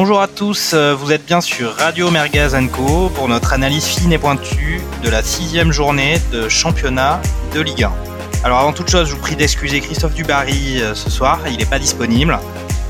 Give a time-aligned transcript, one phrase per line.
[0.00, 4.12] Bonjour à tous, euh, vous êtes bien sur Radio Merguez Co pour notre analyse fine
[4.12, 7.20] et pointue de la sixième journée de championnat
[7.52, 7.92] de Ligue 1.
[8.44, 11.66] Alors avant toute chose, je vous prie d'excuser Christophe Dubarry euh, ce soir, il n'est
[11.66, 12.38] pas disponible.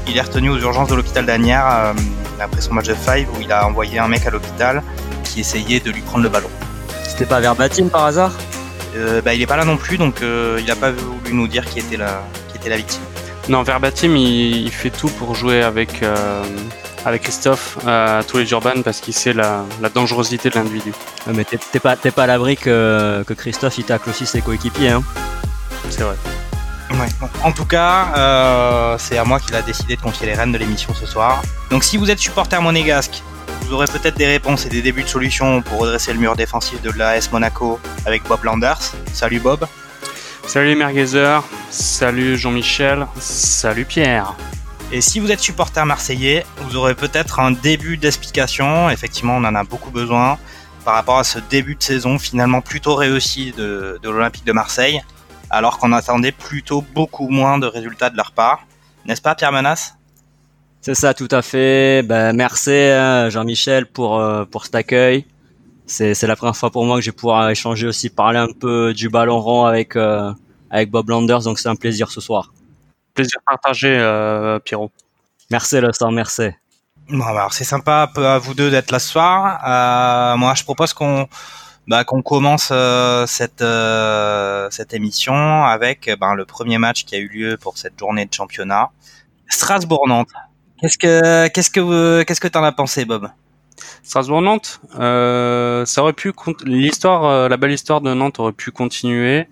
[0.06, 1.92] Il est retenu aux urgences de l'hôpital d'Anières euh,
[2.40, 4.82] après son match de five où il a envoyé un mec à l'hôpital
[5.24, 6.50] qui essayait de lui prendre le ballon.
[7.04, 8.32] C'était pas Verbatim par hasard?
[9.24, 11.78] Bah, Il est pas là non plus, donc il n'a pas voulu nous dire qui
[11.78, 13.00] était la, qui était la victime.
[13.48, 16.02] Non, Verbatim, il, fait tout pour jouer avec,
[17.04, 19.64] avec Christophe à tous les urbains parce qu'il sait la,
[19.94, 20.92] dangerosité de l'individu.
[21.32, 24.90] mais t'es pas, pas à l'abri que, Christophe il tacle aussi ses coéquipiers.
[24.90, 25.02] Hein.
[25.90, 26.16] C'est vrai.
[27.44, 30.58] En tout cas, euh, c'est à moi qu'il a décidé de confier les rênes de
[30.58, 31.42] l'émission ce soir.
[31.70, 33.22] Donc si vous êtes supporter monégasque,
[33.62, 36.80] vous aurez peut-être des réponses et des débuts de solutions pour redresser le mur défensif
[36.80, 38.80] de l'AS Monaco avec Bob Landers.
[39.12, 39.66] Salut Bob.
[40.46, 44.34] Salut les merguezers, salut Jean-Michel, salut Pierre.
[44.90, 48.88] Et si vous êtes supporter marseillais, vous aurez peut-être un début d'explication.
[48.88, 50.38] Effectivement, on en a beaucoup besoin
[50.82, 55.02] par rapport à ce début de saison finalement plutôt réussi de, l'Olympique de Marseille,
[55.50, 58.66] alors qu'on attendait plutôt beaucoup moins de résultats de leur part.
[59.04, 59.94] N'est-ce pas, Pierre Menace
[60.80, 62.02] C'est ça, tout à fait.
[62.02, 65.26] Ben, merci hein, Jean-Michel pour, euh, pour cet accueil.
[65.86, 68.94] C'est, la première fois pour moi que je vais pouvoir échanger aussi, parler un peu
[68.94, 70.32] du ballon rond avec, euh,
[70.70, 72.52] avec Bob Landers, donc c'est un plaisir ce soir
[73.18, 74.92] plaisir partagé, euh, Pierrot.
[75.50, 76.50] Merci, le sang, merci.
[77.10, 79.60] Bon, bah, alors c'est sympa à vous deux d'être là ce soir.
[79.66, 81.26] Euh, moi, je propose qu'on
[81.88, 83.64] bah, qu'on commence euh, cette
[84.76, 88.32] cette émission avec ben, le premier match qui a eu lieu pour cette journée de
[88.32, 88.90] championnat,
[89.48, 90.34] Strasbourg-Nantes.
[90.80, 93.28] Qu'est-ce que qu'est-ce que qu'est-ce que t'en as pensé, Bob?
[94.02, 96.32] Strasbourg-Nantes, euh, ça aurait pu
[96.64, 99.46] l'histoire, euh, la belle histoire de Nantes aurait pu continuer.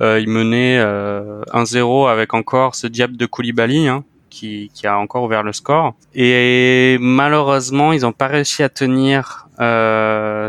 [0.00, 5.24] Euh, il menait 1-0 avec encore ce diable de Koulibaly hein, qui, qui, a encore
[5.24, 5.94] ouvert le score.
[6.14, 9.48] Et malheureusement, ils n'ont pas réussi à tenir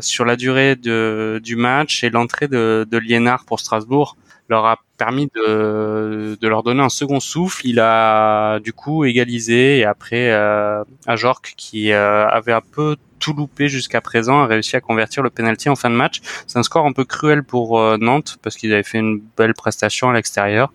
[0.02, 4.16] sur la durée de, du match et l'entrée de, de Liénard pour Strasbourg
[4.52, 7.66] leur a permis de, de, leur donner un second souffle.
[7.66, 13.70] Il a du coup égalisé et après euh, Ajorc qui avait un peu tout loupé
[13.70, 16.20] jusqu'à présent, a réussi à convertir le penalty en fin de match.
[16.48, 19.54] C'est un score un peu cruel pour euh, Nantes parce qu'ils avaient fait une belle
[19.54, 20.74] prestation à l'extérieur.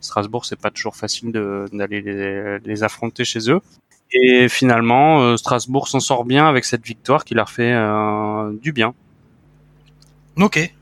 [0.00, 2.00] Strasbourg, c'est pas toujours facile d'aller
[2.64, 3.60] les, affronter chez eux.
[4.12, 8.72] Et finalement, euh, Strasbourg s'en sort bien avec cette victoire qui leur fait euh, du
[8.72, 8.94] bien.
[10.36, 10.72] Ok.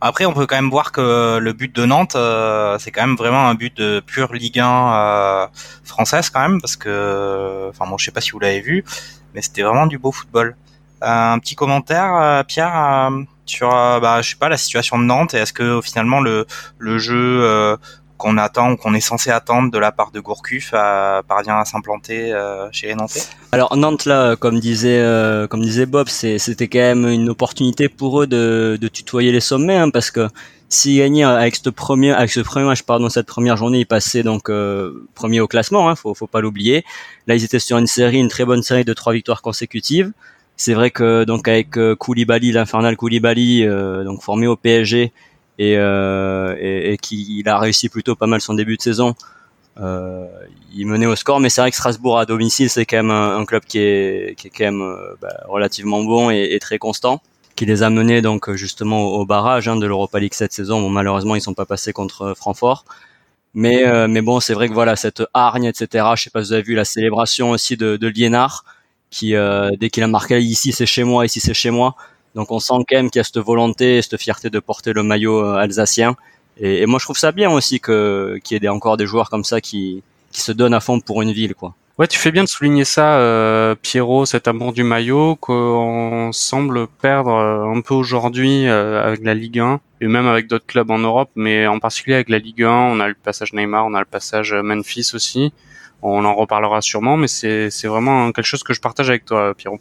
[0.00, 2.16] Après, on peut quand même voir que le but de Nantes,
[2.78, 5.48] c'est quand même vraiment un but de pure Ligue 1
[5.82, 8.84] française quand même, parce que, enfin, bon, je sais pas si vous l'avez vu,
[9.34, 10.56] mais c'était vraiment du beau football.
[11.02, 15.04] Euh, un petit commentaire, euh, Pierre, euh, sur, bah, je sais pas, la situation de
[15.04, 15.34] Nantes.
[15.34, 16.46] Est-ce que finalement le,
[16.78, 17.76] le jeu
[18.16, 22.32] qu'on attend ou qu'on est censé attendre de la part de Gourcuff parvient à s'implanter
[22.72, 23.20] chez les Nantais?
[23.52, 25.04] Alors Nantes là, comme disait
[25.50, 29.76] comme disait Bob, c'était quand même une opportunité pour eux de, de tutoyer les sommets
[29.76, 30.30] hein, parce que
[30.68, 34.22] s'ils gagnaient avec ce premier avec ce premier match pardon cette première journée, ils passaient
[34.22, 34.50] donc
[35.14, 36.84] premier au classement, hein, faut faut pas l'oublier.
[37.26, 40.12] Là, ils étaient sur une série, une très bonne série de trois victoires consécutives.
[40.56, 45.12] C'est vrai que donc avec euh, Koulibaly, l'infernal Koulibaly, euh, donc formé au PSG
[45.58, 49.14] et, euh, et, et qui il a réussi plutôt pas mal son début de saison.
[49.80, 50.26] Euh,
[50.72, 53.44] il menait au score, mais c'est vrai que Strasbourg à domicile, c'est quand même un,
[53.44, 57.20] club qui est, qui est quand même euh, bah, relativement bon et, et, très constant,
[57.56, 60.80] qui les a menés donc justement au, barrage hein, de l'Europa League cette saison.
[60.80, 62.84] Bon, malheureusement, ils sont pas passés contre Francfort.
[63.54, 66.06] Mais, euh, mais bon, c'est vrai que voilà, cette hargne, etc.
[66.16, 68.64] Je sais pas si vous avez vu la célébration aussi de, de Liénard,
[69.10, 71.94] qui euh, dès qu'il a marqué ici c'est chez moi, ici c'est chez moi.
[72.34, 75.04] Donc on sent quand même qu'il y a cette volonté, cette fierté de porter le
[75.04, 76.16] maillot euh, alsacien.
[76.58, 79.30] Et, et moi je trouve ça bien aussi que qu'il y ait encore des joueurs
[79.30, 81.74] comme ça qui, qui se donnent à fond pour une ville, quoi.
[81.96, 86.88] Ouais, tu fais bien de souligner ça, euh, Pierrot, cet amour du maillot qu'on semble
[86.88, 90.90] perdre euh, un peu aujourd'hui euh, avec la Ligue 1 et même avec d'autres clubs
[90.90, 93.94] en Europe, mais en particulier avec la Ligue 1, on a le passage Neymar, on
[93.94, 95.52] a le passage Memphis aussi.
[96.02, 99.78] On en reparlera sûrement, mais c'est vraiment quelque chose que je partage avec toi, Pierrot.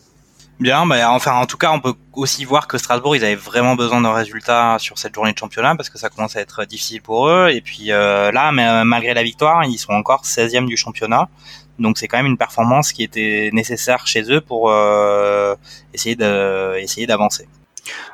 [0.60, 3.76] Bien, bah, enfin en tout cas on peut aussi voir que Strasbourg ils avaient vraiment
[3.76, 7.02] besoin d'un résultat sur cette journée de championnat parce que ça commence à être difficile
[7.02, 10.78] pour eux et puis euh, là mais, malgré la victoire ils sont encore 16e du
[10.78, 11.28] championnat
[11.80, 15.56] donc c'est quand même une performance qui était nécessaire chez eux pour euh,
[15.94, 17.48] essayer de essayer d'avancer.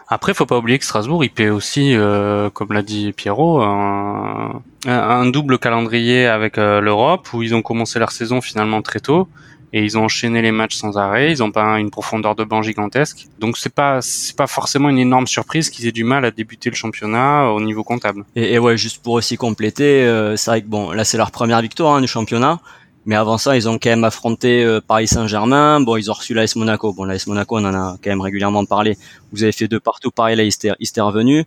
[0.08, 4.64] Après, faut pas oublier que Strasbourg, il paie aussi, euh, comme l'a dit Pierrot, un,
[4.88, 9.28] un double calendrier avec euh, l'Europe où ils ont commencé leur saison finalement très tôt
[9.72, 11.32] et ils ont enchaîné les matchs sans arrêt.
[11.32, 14.98] Ils ont pas une profondeur de banc gigantesque, donc c'est pas c'est pas forcément une
[14.98, 18.26] énorme surprise qu'ils aient du mal à débuter le championnat au niveau comptable.
[18.36, 21.30] Et, et ouais, juste pour aussi compléter, euh, c'est vrai que bon, là c'est leur
[21.30, 22.60] première victoire hein, du championnat
[23.06, 25.80] Mais avant ça, ils ont quand même affronté euh, Paris Saint-Germain.
[25.80, 26.94] Bon, ils ont reçu l'AS Monaco.
[26.94, 28.98] Bon, l'AS Monaco, on en a quand même régulièrement parlé.
[29.32, 30.12] Vous avez fait deux partout.
[30.12, 31.46] Pareil, là, ils étaient, revenus.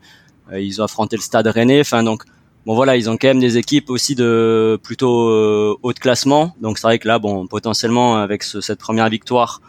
[0.50, 1.80] Euh, ils ont affronté le Stade Rennais.
[1.80, 2.24] Enfin, donc,
[2.64, 6.54] bon, voilà, ils ont quand même des équipes aussi de plutôt euh, haut de classement.
[6.60, 9.60] Donc, c'est vrai que là, bon, potentiellement, avec cette première victoire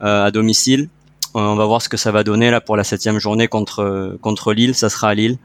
[0.00, 0.88] à domicile,
[1.34, 4.52] on va voir ce que ça va donner là pour la septième journée contre contre
[4.52, 4.76] Lille.
[4.76, 5.38] Ça sera à Lille,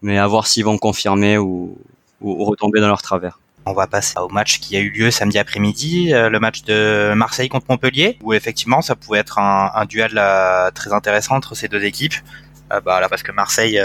[0.00, 1.76] mais à voir s'ils vont confirmer ou,
[2.20, 3.40] ou retomber dans leur travers.
[3.68, 7.14] On va passer au match qui a eu lieu samedi après-midi, euh, le match de
[7.16, 11.66] Marseille contre Montpellier, où effectivement ça pouvait être un, duel euh, très intéressant entre ces
[11.66, 12.14] deux équipes.
[12.72, 13.82] Euh, bah, là parce que Marseille,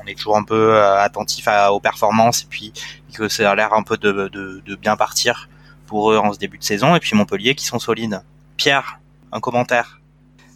[0.00, 2.72] on est toujours un peu attentif aux performances et puis
[3.12, 5.48] que ça a l'air un peu de, de bien partir
[5.88, 6.94] pour eux en ce début de saison.
[6.94, 8.22] Et puis Montpellier qui sont solides.
[8.56, 9.00] Pierre,
[9.32, 9.98] un commentaire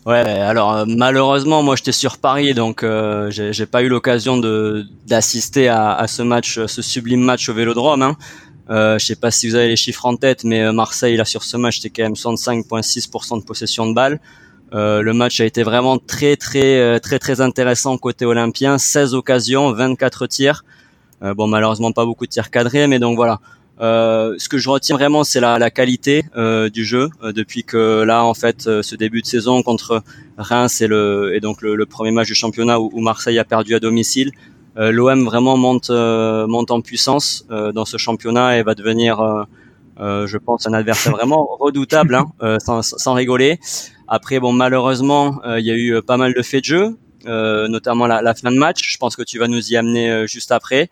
[0.07, 4.39] Ouais, alors euh, malheureusement, moi j'étais sur Paris, donc euh, j'ai pas eu l'occasion
[5.07, 8.03] d'assister à, ce match, ce sublime match au Vélodrome.
[8.03, 8.17] Hein.
[8.71, 11.25] Euh, je sais pas si vous avez les chiffres en tête, mais euh, Marseille là
[11.25, 14.21] sur ce match c'était quand même 65,6% de possession de balle.
[14.75, 19.73] Euh, le match a été vraiment très très très très intéressant côté olympien, 16 occasions,
[19.73, 20.65] 24 tirs.
[21.23, 23.41] bon malheureusement pas beaucoup de tirs cadrés, mais donc voilà.
[23.81, 27.11] Euh, ce que je retiens vraiment, c'est la, la, qualité euh, du jeu.
[27.23, 30.03] Euh, depuis que là, en fait, euh, ce début de saison contre
[30.37, 33.81] Reims et, le, et donc le, premier match du championnat où, Marseille a perdu à
[33.81, 34.33] domicile,
[34.77, 39.47] l'OM vraiment monte, monte en puissance dans ce championnat et va devenir,
[39.99, 43.59] je pense, un adversaire vraiment redoutable, hein, sans, sans, rigoler.
[44.07, 46.97] Après, bon, malheureusement, il y a eu pas mal de faits de jeu.
[47.27, 48.81] notamment la, la, fin de match.
[48.85, 50.91] Je pense que tu vas nous y amener juste après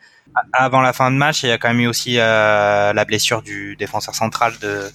[0.53, 3.43] avant la fin de match, il y a quand même eu aussi euh, la blessure
[3.43, 4.91] du défenseur central de,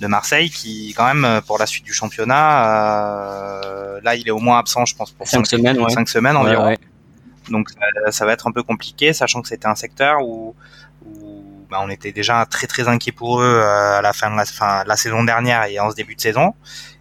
[0.00, 4.32] de Marseille, qui quand même euh, pour la suite du championnat, euh, là il est
[4.32, 5.90] au moins absent, je pense pour cinq, semaines, ouais.
[5.90, 6.74] cinq semaines environ.
[7.50, 7.68] Donc
[8.10, 10.56] ça, va être un peu compliqué, sachant que c'était un secteur où,
[11.04, 14.44] où bah, on était déjà très très inquiet pour eux à la fin de la,
[14.44, 16.54] fin, la saison dernière et en ce début de saison.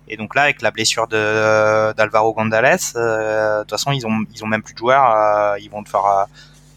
[0.07, 4.43] Et donc là, avec la blessure de d'Alvaro González, de toute façon, ils ont ils
[4.43, 5.57] ont même plus de joueurs.
[5.57, 6.27] ils vont devoir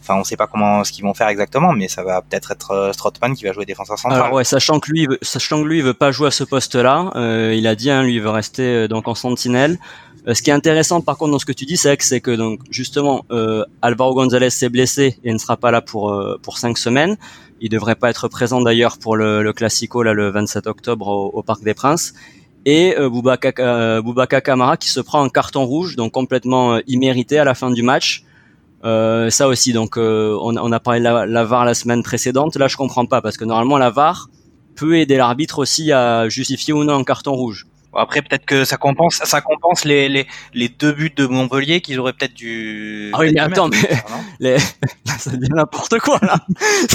[0.09, 2.71] Enfin, on sait pas comment ce qu'ils vont faire exactement, mais ça va peut-être être,
[2.71, 4.21] euh, Strootman qui va jouer défenseur central.
[4.21, 7.11] Alors ouais, sachant que lui, sachant que lui, il veut pas jouer à ce poste-là,
[7.15, 9.77] euh, il a dit, hein, lui, il veut rester euh, donc en sentinelle.
[10.25, 13.25] ce qui est intéressant, par contre, dans ce que tu dis, c'est que donc justement,
[13.81, 17.15] Alvaro González s'est blessé et ne sera pas là pour pour cinq semaines.
[17.61, 21.43] Il devrait pas être présent d'ailleurs pour le, le Classico là le 27 octobre au,
[21.43, 22.13] Parc des Princes
[22.65, 27.55] et euh, Boubacar, Kamara qui se prend un carton rouge, donc complètement immérité à la
[27.55, 28.23] fin du match.
[28.85, 32.01] Euh, ça aussi, donc euh, on, on, a parlé de la, la, VAR la semaine
[32.03, 32.55] précédente.
[32.55, 34.29] Là, je comprends pas parce que normalement la VAR
[34.75, 37.67] peut aider l'arbitre aussi à justifier ou non un carton rouge.
[37.93, 41.99] après, peut-être que ça compense, ça compense les, les, les deux buts de Montpellier qu'ils
[41.99, 43.11] auraient peut-être dû.
[43.13, 43.77] Ah oui, mais attends, mais
[44.39, 44.57] les...
[45.05, 46.37] ça devient n'importe quoi là.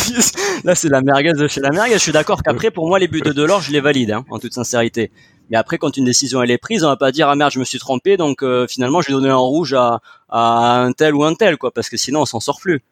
[0.65, 1.95] là, c'est la merguez de chez la merguez.
[1.95, 4.39] Je suis d'accord qu'après, pour moi, les buts de Delors, je les valide, hein, en
[4.39, 5.11] toute sincérité.
[5.51, 7.59] Mais après, quand une décision elle est prise, on va pas dire ah merde, je
[7.59, 10.01] me suis trompé, donc euh, finalement je vais donner un rouge à,
[10.31, 12.83] à un tel ou un tel, quoi, parce que sinon on s'en sort plus.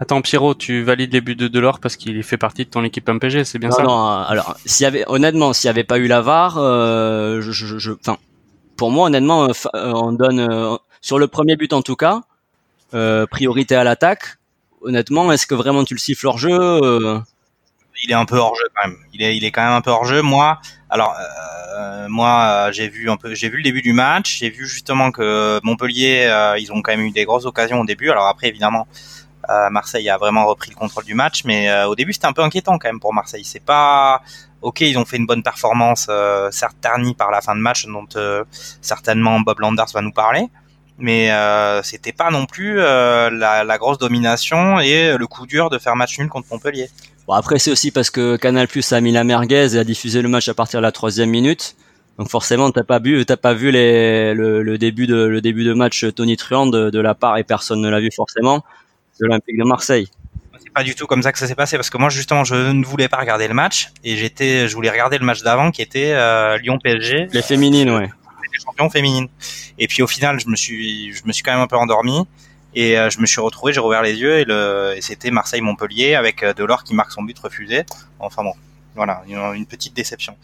[0.00, 3.08] Attends, Pierrot, tu valides les buts de Delors parce qu'il fait partie de ton équipe
[3.08, 3.82] MPG, c'est bien ça?
[3.82, 7.52] Non, alors s'il y avait, honnêtement, s'il y avait pas eu la VAR, euh, je,
[7.52, 7.92] je,
[8.76, 12.22] pour moi, honnêtement, euh, on donne sur le premier but en tout cas,
[13.30, 14.38] priorité à l'attaque.
[14.82, 16.80] Honnêtement, est-ce que vraiment tu le siffles hors jeu
[18.04, 18.96] Il est un peu hors jeu quand même.
[19.12, 20.22] Il est, il est quand même un peu hors jeu.
[20.22, 20.60] Moi,
[20.90, 21.14] alors
[21.78, 25.12] euh, moi j'ai vu un peu, j'ai vu le début du match, j'ai vu justement
[25.12, 28.10] que Montpellier euh, ils ont quand même eu des grosses occasions au début.
[28.10, 28.88] Alors après évidemment
[29.48, 32.42] euh, Marseille a vraiment repris le contrôle du match, mais au début c'était un peu
[32.42, 33.44] inquiétant quand même pour Marseille.
[33.44, 34.20] C'est pas
[34.62, 36.10] ok, ils ont fait une bonne performance,
[36.50, 38.08] certes ternie par la fin de match dont
[38.80, 40.48] certainement Bob Landers va nous parler
[41.02, 45.78] mais euh, c'était pas non plus la, la, grosse domination et le coup dur de
[45.78, 46.90] faire match nul contre Montpellier.
[47.30, 50.20] Bon, après, c'est aussi parce que Canal Plus a mis la merguez et a diffusé
[50.20, 51.76] le match à partir de la troisième minute.
[52.18, 55.72] Donc forcément, t'as pas vu, t'as pas vu les, le, début de le début de
[55.72, 58.64] match Tony Truant de, la part et personne ne l'a vu forcément
[59.20, 60.08] de l'Olympique de Marseille.
[60.58, 62.72] C'est pas du tout comme ça que ça s'est passé parce que moi justement je
[62.72, 65.82] ne voulais pas regarder le match et j'étais, je voulais regarder le match d'avant qui
[65.82, 67.28] était euh, Lyon PSG.
[67.32, 68.10] Les féminines, ouais.
[68.52, 69.28] Les champions féminines.
[69.78, 72.26] Et puis au final, je me suis, je me suis quand même un peu endormi.
[72.74, 76.14] Et euh, je me suis retrouvé, j'ai rouvert les yeux et, le, et c'était Marseille-Montpellier
[76.14, 77.84] avec euh, Delors qui marque son but refusé.
[78.18, 78.54] Enfin bon,
[78.94, 80.36] voilà, une, une petite déception.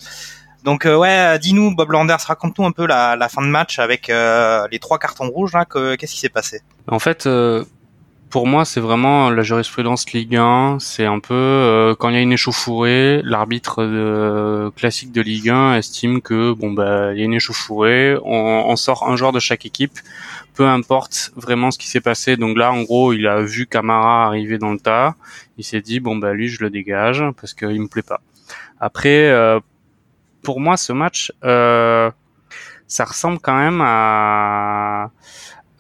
[0.65, 4.09] Donc euh, ouais, dis-nous Bob Landers, raconte-nous un peu la, la, fin de match avec
[4.09, 5.53] les trois cartons rouges.
[5.53, 6.63] Là, qu'est-ce qui s'est passé?
[6.89, 7.29] En fait,
[8.31, 10.79] pour moi, c'est vraiment la jurisprudence Ligue 1.
[10.81, 16.21] C'est un peu quand il y a une échauffourée, l'arbitre classique de Ligue 1 estime
[16.21, 19.67] que bon bah il y a une échauffourée, on, on sort un joueur de chaque
[19.67, 20.01] équipe
[20.57, 22.37] peu importe vraiment ce qui s'est passé.
[22.37, 25.15] Donc là, en gros, il a vu Camara arriver dans le tas.
[25.59, 28.21] Il s'est dit bon bah lui, je le dégage parce qu'il me plaît pas.
[28.81, 29.61] Après, euh,
[30.43, 32.11] pour moi, ce match, euh,
[32.89, 35.11] ça ressemble quand même à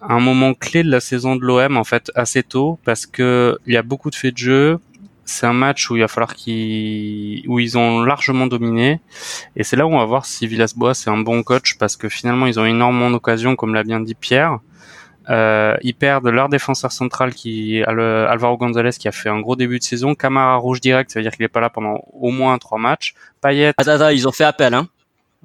[0.02, 3.72] un moment clé de la saison de l'OM en fait assez tôt parce que il
[3.72, 4.78] y a beaucoup de faits de jeu.
[5.26, 9.00] C'est un match où il va falloir qu'ils où ils ont largement dominé
[9.56, 12.08] et c'est là où on va voir si Villas-Boas c'est un bon coach parce que
[12.08, 14.60] finalement ils ont énormément d'occasions comme l'a bien dit Pierre.
[15.28, 19.80] Euh, ils perdent leur défenseur central qui Alvaro Gonzalez qui a fait un gros début
[19.80, 22.56] de saison, Camara rouge direct, ça veut dire qu'il est pas là pendant au moins
[22.58, 23.14] trois matchs.
[23.42, 23.72] Payet.
[23.76, 24.88] Attends, attends, ils ont fait appel hein.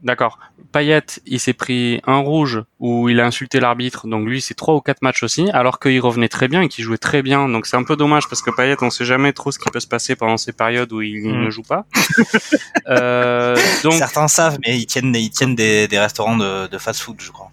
[0.04, 0.40] D'accord.
[0.72, 4.74] Payet, il s'est pris un rouge où il a insulté l'arbitre, donc lui c'est trois
[4.74, 7.48] ou quatre matchs aussi, alors qu'il revenait très bien et qu'il jouait très bien.
[7.48, 9.80] Donc c'est un peu dommage parce que Payet, on sait jamais trop ce qui peut
[9.80, 11.44] se passer pendant ces périodes où il Mm.
[11.46, 11.86] ne joue pas.
[12.88, 17.18] euh, donc Certains savent, mais ils tiennent, ils tiennent des, des restaurants de, de fast-food,
[17.20, 17.52] je crois.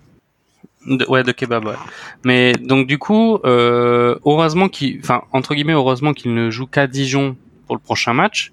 [0.86, 1.74] De, ouais, de kebab, ouais.
[2.24, 6.86] Mais donc du coup, euh, heureusement qu'il, enfin entre guillemets, heureusement qu'il ne joue qu'à
[6.86, 7.36] Dijon
[7.66, 8.52] pour le prochain match,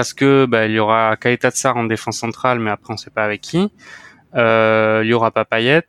[0.00, 3.10] parce que bah, il y aura Kaeta Tsar en défense centrale, mais après on sait
[3.10, 3.70] pas avec qui.
[4.34, 5.84] Euh, il y aura pas Payet,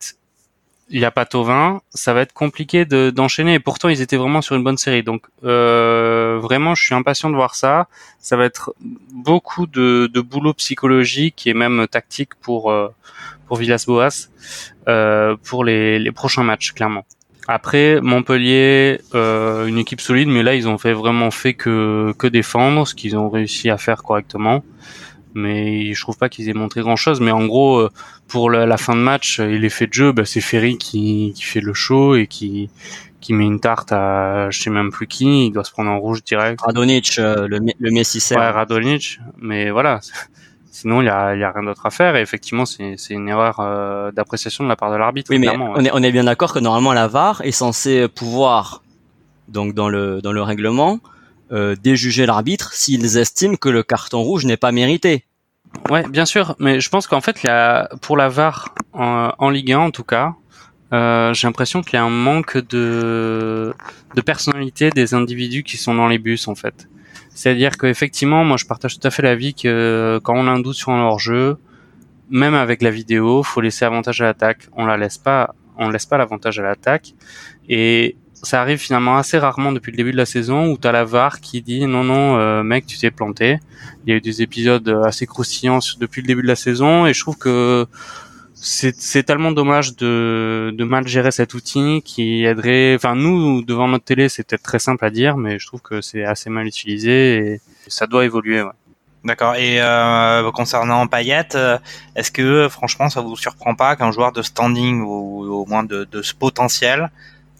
[0.90, 3.54] il y a pas Tovin, ça va être compliqué de, d'enchaîner.
[3.54, 5.02] Et pourtant, ils étaient vraiment sur une bonne série.
[5.02, 7.88] Donc euh, vraiment, je suis impatient de voir ça.
[8.18, 8.74] Ça va être
[9.14, 12.88] beaucoup de, boulot psychologique et même tactique pour euh,
[13.46, 14.28] pour Villas-Boas
[14.88, 17.06] euh, pour les prochains matchs, clairement.
[17.48, 22.26] Après Montpellier, euh, une équipe solide, mais là ils ont fait vraiment fait que que
[22.28, 24.62] défendre, ce qu'ils ont réussi à faire correctement.
[25.34, 27.20] Mais je trouve pas qu'ils aient montré grand chose.
[27.20, 27.90] Mais en gros, euh,
[28.28, 31.42] pour la, la fin de match et l'effet de jeu, bah, c'est Ferry qui, qui
[31.42, 32.68] fait le show et qui
[33.20, 35.46] qui met une tarte à je sais même plus qui.
[35.46, 36.60] Il doit se prendre en rouge direct.
[36.60, 38.50] Radonic, euh, le, le Messi Ouais.
[38.50, 39.18] Radonic.
[39.38, 40.00] Mais voilà.
[40.82, 42.16] Sinon, il y a, il y a rien d'autre à faire.
[42.16, 45.30] Et effectivement, c'est une erreur euh, d'appréciation de la part de l'arbitre.
[45.30, 48.82] Oui, mais on est, on est bien d'accord que normalement la VAR est censée pouvoir,
[49.46, 50.98] donc dans le dans le règlement,
[51.52, 55.24] euh, déjuger l'arbitre s'ils estiment que le carton rouge n'est pas mérité.
[55.88, 59.32] Ouais, bien sûr, mais je pense qu'en fait, il y a, pour la VAR en,
[59.38, 60.34] en Ligue 1 en tout cas,
[60.92, 63.72] euh, j'ai l'impression qu'il y a un manque de,
[64.16, 66.88] de personnalité des individus qui sont dans les bus en fait.
[67.34, 70.76] C'est-à-dire qu'effectivement, moi je partage tout à fait l'avis que quand on a un doute
[70.76, 71.56] sur un hors-jeu,
[72.30, 74.68] même avec la vidéo, faut laisser avantage à l'attaque.
[74.72, 77.14] On la laisse pas, on laisse pas l'avantage à l'attaque.
[77.68, 80.92] Et ça arrive finalement assez rarement depuis le début de la saison où tu as
[80.92, 83.60] la VAR qui dit non non euh, mec tu t'es planté.
[84.04, 87.14] Il y a eu des épisodes assez croustillants depuis le début de la saison et
[87.14, 87.86] je trouve que
[88.64, 92.94] c'est tellement dommage de, de mal gérer cet outil qui aiderait.
[92.94, 96.00] Enfin nous devant notre télé c'est peut-être très simple à dire mais je trouve que
[96.00, 98.62] c'est assez mal utilisé et ça doit évoluer.
[98.62, 98.70] Ouais.
[99.24, 99.54] D'accord.
[99.54, 101.78] Et euh, concernant Payet, euh,
[102.16, 106.04] est-ce que franchement ça vous surprend pas qu'un joueur de standing ou au moins de,
[106.04, 107.10] de ce potentiel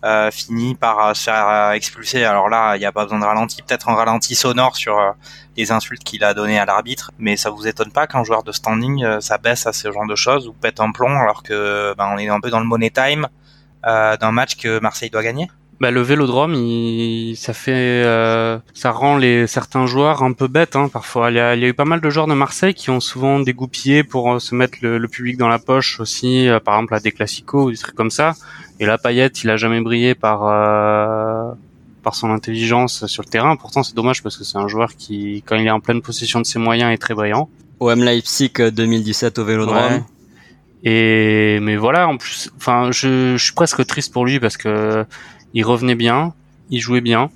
[0.05, 3.21] euh, finit par euh, se faire euh, expulser Alors là, il n'y a pas besoin
[3.21, 5.11] de ralenti, peut-être un ralenti sonore sur euh,
[5.57, 8.53] les insultes qu'il a donné à l'arbitre, mais ça vous étonne pas qu'un joueur de
[8.53, 12.11] standing ça baisse à ce genre de choses ou pète un plomb alors que ben,
[12.15, 13.29] on est un peu dans le money time
[13.85, 15.49] d'un match que Marseille doit gagner?
[15.83, 20.77] Bah, le Vélodrome, il, ça fait, euh, ça rend les certains joueurs un peu bêtes
[20.77, 21.33] hein, parfois.
[21.33, 23.01] Il y, a, il y a eu pas mal de joueurs de Marseille qui ont
[23.01, 26.95] souvent dégoupillé pour se mettre le, le public dans la poche aussi, euh, par exemple
[26.95, 28.35] à des classicos ou des trucs comme ça.
[28.83, 31.53] Et là, Payet, il a jamais brillé par euh,
[32.03, 33.55] par son intelligence sur le terrain.
[33.55, 36.41] Pourtant, c'est dommage parce que c'est un joueur qui, quand il est en pleine possession
[36.41, 37.49] de ses moyens, est très brillant.
[37.79, 39.77] OM Leipzig euh, 2017 au Vélodrome.
[39.77, 40.03] Ouais.
[40.83, 45.07] Et mais voilà, en plus, enfin, je, je suis presque triste pour lui parce que
[45.55, 46.35] il revenait bien,
[46.69, 47.31] il jouait bien,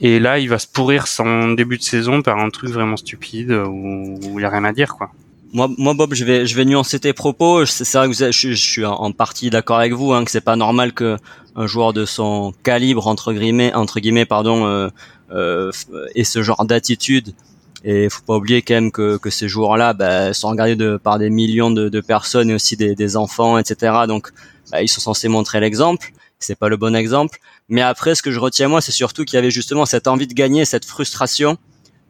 [0.00, 3.52] et là, il va se pourrir son début de saison par un truc vraiment stupide
[3.52, 5.10] où, où il y a rien à dire, quoi.
[5.52, 7.66] Moi, moi, Bob, je vais, je vais nuancer tes propos.
[7.66, 10.40] C'est vrai que vous je, je suis en- partie d'accord avec vous, hein, que c'est
[10.40, 11.16] pas normal que
[11.56, 14.88] un joueur de son calibre entre guillemets, entre guillemets, pardon, euh,
[15.32, 15.72] euh,
[16.14, 17.34] ait ce genre d'attitude.
[17.82, 21.18] Et faut pas oublier quand même que, que ces joueurs-là bah, sont regardés de, par
[21.18, 23.92] des millions de, de personnes et aussi des, des enfants, etc.
[24.06, 24.28] Donc,
[24.70, 26.12] bah, ils sont censés montrer l'exemple.
[26.38, 27.38] C'est pas le bon exemple.
[27.68, 30.26] Mais après, ce que je retiens moi, c'est surtout qu'il y avait justement cette envie
[30.28, 31.56] de gagner, cette frustration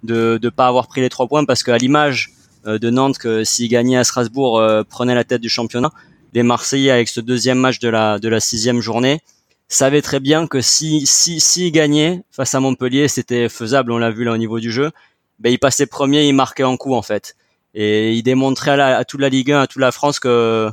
[0.02, 2.32] de ne pas avoir pris les trois points, parce qu'à l'image
[2.67, 5.90] de Nantes que s'ils gagnaient à Strasbourg euh, prenaient la tête du championnat.
[6.33, 9.21] Les Marseillais avec ce deuxième match de la de la sixième journée
[9.69, 13.93] savaient très bien que si si s'ils gagnaient face à Montpellier, c'était faisable.
[13.93, 14.90] On l'a vu là au niveau du jeu.
[15.38, 17.37] Ben ils passaient premier, ils marquaient en coup en fait,
[17.75, 20.71] et ils démontraient à, la, à toute la Ligue 1, à toute la France que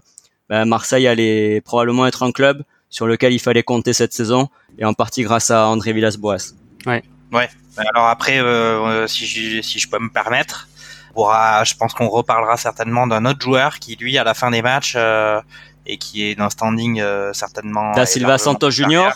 [0.49, 4.85] ben, Marseille allait probablement être un club sur lequel il fallait compter cette saison, et
[4.85, 6.53] en partie grâce à André Villas-Boas.
[6.85, 7.49] Ouais.
[7.77, 10.67] Alors après, euh, euh, si, je, si je peux me permettre,
[11.17, 14.61] pourra, je pense qu'on reparlera certainement d'un autre joueur qui, lui, à la fin des
[14.61, 15.41] matchs, euh,
[15.87, 17.91] et qui est d'un standing euh, certainement.
[17.93, 18.69] Da Silva Santos.
[18.69, 19.11] Junior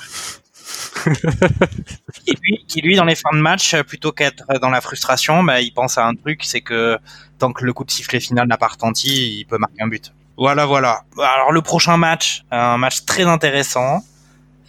[1.05, 5.73] lui, qui lui, dans les fins de match, plutôt qu'être dans la frustration, bah, il
[5.73, 6.97] pense à un truc, c'est que
[7.37, 10.11] tant que le coup de sifflet final n'a pas retenti, il peut marquer un but.
[10.37, 11.03] Voilà, voilà.
[11.19, 14.01] Alors le prochain match, un match très intéressant,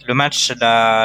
[0.05, 0.51] le match,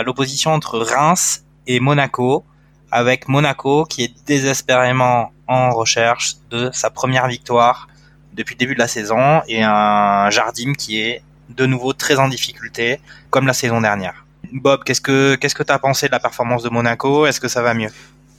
[0.05, 2.45] l'opposition entre Reims et Monaco,
[2.91, 7.89] avec Monaco qui est désespérément en recherche de sa première victoire
[8.35, 12.29] depuis le début de la saison et un Jardim qui est de nouveau très en
[12.29, 14.25] difficulté comme la saison dernière.
[14.53, 17.27] Bob, qu'est-ce que qu'est-ce que pensé de la performance de Monaco?
[17.27, 17.91] Est-ce que ça va mieux?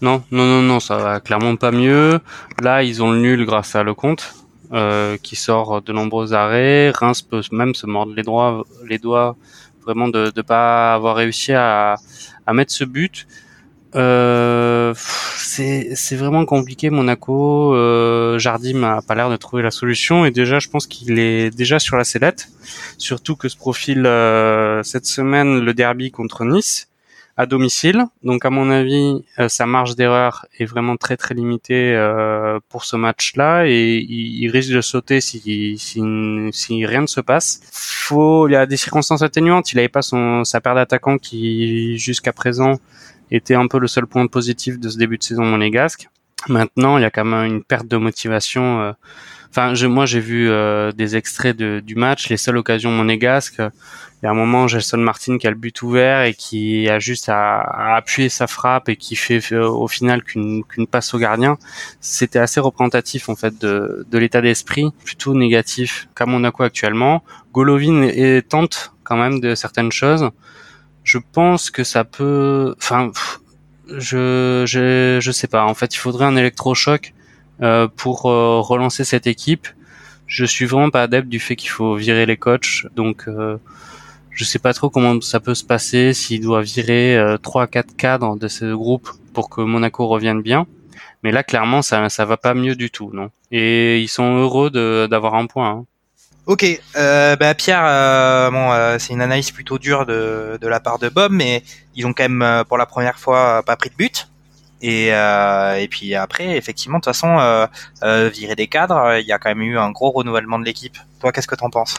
[0.01, 2.19] Non, non, non, non, ça va clairement pas mieux.
[2.61, 4.33] Là, ils ont le nul grâce à Lecomte,
[4.71, 6.89] euh, qui sort de nombreux arrêts.
[6.91, 9.35] Reims peut même se mordre les doigts, les doigts
[9.83, 11.97] vraiment de ne pas avoir réussi à
[12.53, 13.27] mettre ce but.
[13.95, 17.73] Euh, c'est vraiment compliqué Monaco.
[17.73, 21.55] Euh, Jardim a pas l'air de trouver la solution et déjà je pense qu'il est
[21.55, 22.49] déjà sur la sellette.
[22.97, 26.87] Surtout que ce profil euh, cette semaine le derby contre Nice
[27.35, 28.05] à domicile.
[28.21, 32.83] Donc à mon avis euh, sa marge d'erreur est vraiment très très limitée euh, pour
[32.83, 36.01] ce match-là et il, risque de sauter si, si,
[36.51, 37.61] si rien ne se passe.
[37.71, 39.71] Faut il y a des circonstances atténuantes.
[39.71, 42.77] Il avait pas son sa paire d'attaquants qui jusqu'à présent
[43.31, 46.09] était un peu le seul point positif de ce début de saison monégasque.
[46.47, 48.81] Maintenant, il y a quand même une perte de motivation.
[48.81, 48.91] Euh,
[49.49, 53.61] enfin, moi, j'ai vu euh, des extraits de, du match, les seules occasions monégasques.
[54.21, 56.99] Il y a un moment, Gelson Martin qui a le but ouvert et qui a
[56.99, 61.19] juste à, appuyer sa frappe et qui fait euh, au final qu'une qu'une passe au
[61.19, 61.57] gardien.
[62.01, 67.23] C'était assez représentatif en fait de, de l'état d'esprit, plutôt négatif qu'à Monaco actuellement.
[67.53, 70.29] Golovin est, tente quand même de certaines choses
[71.03, 72.75] je pense que ça peut.
[72.77, 73.11] Enfin,
[73.87, 75.65] je, je je sais pas.
[75.65, 77.13] En fait, il faudrait un électrochoc
[77.61, 79.67] euh, pour euh, relancer cette équipe.
[80.27, 83.57] Je suis vraiment pas adepte du fait qu'il faut virer les coachs, donc euh,
[84.29, 87.95] je sais pas trop comment ça peut se passer s'il doit virer euh, trois quatre
[87.95, 90.67] cadres de ce groupe pour que Monaco revienne bien.
[91.23, 93.31] Mais là, clairement, ça ça va pas mieux du tout, non.
[93.51, 94.69] Et ils sont heureux
[95.07, 95.69] d'avoir un point.
[95.71, 95.85] Hein.
[96.49, 96.65] Ok,
[96.95, 101.31] euh, bah Pierre, euh, euh, c'est une analyse plutôt dure de, la part de Bob,
[101.31, 101.61] mais
[101.93, 104.27] ils ont quand même pour la première fois pas pris de but.
[104.81, 105.11] Et,
[105.91, 107.37] puis après, effectivement, de toute façon,
[108.33, 110.97] virer des cadres, il y a quand même eu un gros renouvellement de l'équipe.
[111.19, 111.97] Toi, qu'est-ce que t'en penses?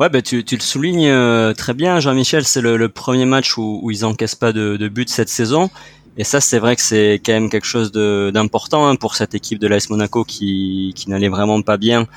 [0.00, 2.44] Ouais, bah, tu, le soulignes très bien, Jean-Michel.
[2.44, 5.70] C'est le, premier match où, ils encaissent pas de, but cette saison.
[6.16, 9.60] Et ça, c'est vrai que c'est quand même quelque chose d'important hein, pour cette équipe
[9.60, 12.08] de l'AS Monaco qui n'allait vraiment pas bien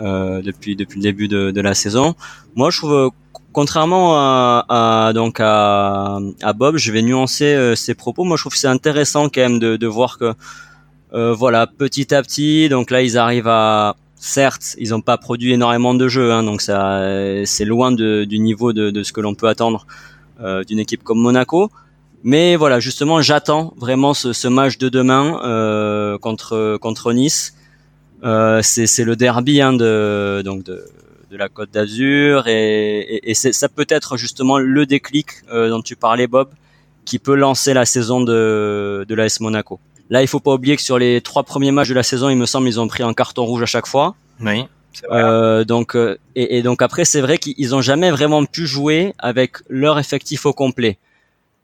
[0.00, 2.14] euh, depuis depuis le début de, de, la saison.
[2.54, 3.10] Moi, je trouve
[3.52, 8.24] contrairement à, à donc à, à, Bob, je vais nuancer euh, ses propos.
[8.24, 10.34] Moi, je trouve que c'est intéressant quand même de, de voir que
[11.14, 15.52] euh, voilà, petit à petit, donc là, ils arrivent à certes, ils n'ont pas produit
[15.52, 17.00] énormément de jeux, hein, donc ça,
[17.44, 19.86] c'est loin de, du niveau de, de ce que l'on peut attendre
[20.42, 21.70] euh, d'une équipe comme Monaco.
[22.22, 27.54] Mais voilà, justement, j'attends vraiment ce, ce, match de demain euh, contre contre Nice
[28.24, 30.84] euh, c'est le derby hein, de donc de,
[31.30, 35.82] de la Côte d'Azur et, et, et ça peut être justement le déclic euh, dont
[35.82, 36.48] tu parlais Bob
[37.04, 39.78] qui peut lancer la saison de de l'AS Monaco.
[40.08, 42.36] Là, il faut pas oublier que sur les trois premiers matchs de la saison, il
[42.36, 44.14] me semble, ils ont pris un carton rouge à chaque fois.
[44.40, 44.64] Oui.
[45.10, 49.14] Euh, donc euh, et, et, donc après, c'est vrai qu'ils ont jamais vraiment pu jouer
[49.18, 50.98] avec leur effectif au complet.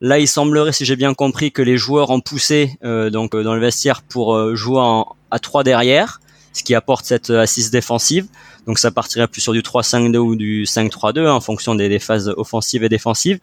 [0.00, 3.54] Là, il semblerait, si j'ai bien compris, que les joueurs ont poussé euh, donc dans
[3.54, 6.20] le vestiaire pour jouer en, à trois derrière
[6.52, 8.26] ce qui apporte cette euh, assise défensive.
[8.66, 12.32] Donc ça partirait plus sur du 3-5-2 ou du 5-3-2 hein, en fonction des, phases
[12.36, 13.38] offensives et défensives.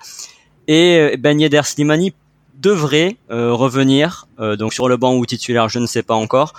[0.68, 2.14] Et euh, Ben Yedder Slimani
[2.56, 6.54] devrait euh, revenir donc sur le banc ou titulaire, je ne sais pas encore,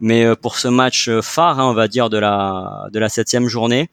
[0.00, 3.88] mais pour ce match phare, hein, on va dire de la de la septième journée.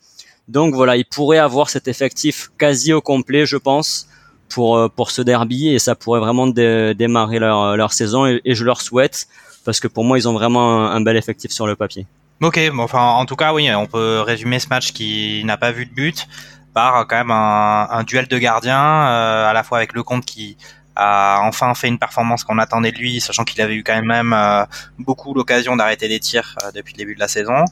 [0.47, 4.07] Donc voilà, il pourrait avoir cet effectif quasi au complet, je pense,
[4.49, 8.81] pour pour ce derby et ça pourrait vraiment démarrer leur leur saison et je leur
[8.81, 9.27] souhaite
[9.65, 12.05] parce que pour moi, ils ont vraiment un, bel effectif sur le papier.
[12.41, 15.71] Ok, bon, enfin, en tout cas, oui, on peut résumer ce match qui n'a pas
[15.71, 16.27] vu de but
[16.73, 20.25] par quand même un, un duel de gardiens, euh, à la fois avec le compte
[20.25, 20.57] qui
[20.95, 24.33] a enfin fait une performance qu'on attendait de lui, sachant qu'il avait eu quand même
[24.33, 24.65] euh,
[24.99, 27.65] beaucoup l'occasion d'arrêter les tirs euh, depuis le début de la saison.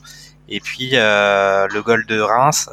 [0.47, 2.69] Et puis le goal de Reims.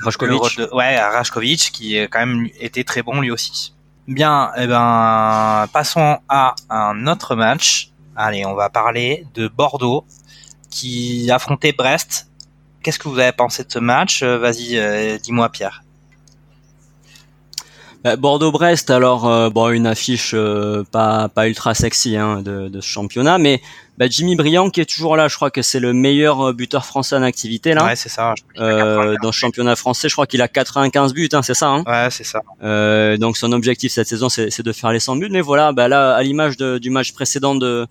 [0.00, 0.60] Rajkovic.
[0.72, 3.74] ouais, Rajkovic, qui quand même était très bon lui aussi.
[4.08, 7.90] Bien, eh ben, passons à un autre match.
[8.16, 10.06] Allez, on va parler de Bordeaux
[10.70, 12.30] qui affrontait Brest.
[12.82, 14.22] Qu'est-ce que vous avez pensé de ce match?
[14.22, 15.82] Euh, Vas-y, euh, dis-moi Pierre.
[18.08, 20.34] Bah, Bordeaux-Brest, alors bon une affiche
[20.92, 23.60] pas pas ultra sexy hein, de, de, ce championnat, mais
[23.98, 27.16] bah, Jimmy Briand qui est toujours là, je crois que c'est le meilleur buteur français
[27.16, 27.84] en activité là.
[27.84, 28.34] Ouais, c'est ça.
[28.58, 31.68] Euh, dans le championnat français, je crois qu'il a 95 buts, hein, c'est ça.
[31.68, 32.40] Hein ouais, c'est ça.
[32.62, 35.28] Euh, donc son objectif cette saison, c'est de faire les 100 buts.
[35.30, 37.86] Mais voilà, bah là, à l'image du match précédent de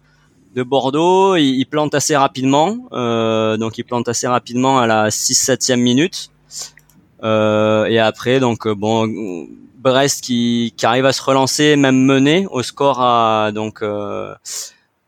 [0.55, 2.77] de Bordeaux, il, plante assez rapidement.
[2.91, 6.31] Euh, donc il plante assez rapidement à la 6-7e minute.
[7.23, 9.07] Euh, et après, donc bon,
[9.77, 14.33] Brest qui, arrive à se relancer, même mené au score à donc euh,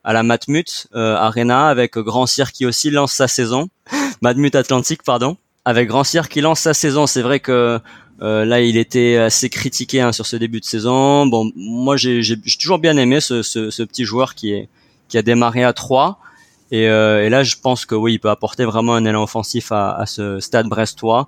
[0.03, 3.69] à la Matmut euh, Arena avec Grand Cyr qui aussi lance sa saison.
[4.21, 5.37] Matmut Atlantique, pardon.
[5.65, 7.07] Avec Grand Cyr qui lance sa saison.
[7.07, 7.79] C'est vrai que
[8.21, 11.25] euh, là, il était assez critiqué hein, sur ce début de saison.
[11.25, 12.21] Bon, moi, j'ai
[12.59, 14.69] toujours bien aimé ce, petit joueur qui est
[15.07, 16.19] qui a démarré à 3.
[16.71, 20.39] Et, là, je pense que oui, il peut apporter vraiment un élan offensif à ce
[20.39, 21.27] stade brestois.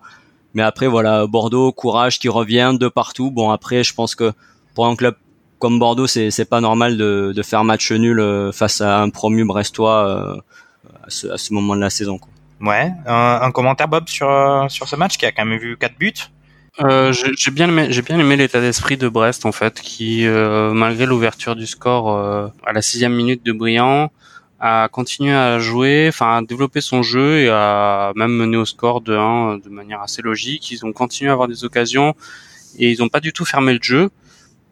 [0.54, 3.32] Mais après, voilà, Bordeaux, courage qui revient de partout.
[3.32, 4.34] Bon, après, je pense que
[4.76, 5.16] pour un club
[5.60, 9.46] comme Bordeaux, c'est pas normal de, de, faire match nul euh, face à un promu
[9.46, 10.36] brestois euh,
[11.04, 12.18] à, ce, à, ce, moment de la saison.
[12.18, 12.32] Quoi.
[12.62, 15.78] Ouais, un, un, commentaire Bob sur euh, sur ce match qui a quand même vu
[15.78, 16.14] quatre buts?
[16.80, 20.72] Euh, j'ai bien aimé, j'ai bien aimé l'état d'esprit de Brest en fait, qui euh,
[20.72, 24.10] malgré l'ouverture du score euh, à la sixième minute de Briand,
[24.62, 29.02] a continué à jouer, enfin à développer son jeu et à même mener au score
[29.02, 30.70] de 1 de manière assez logique.
[30.72, 32.14] Ils ont continué à avoir des occasions
[32.78, 34.12] et ils n'ont pas du tout fermé le jeu.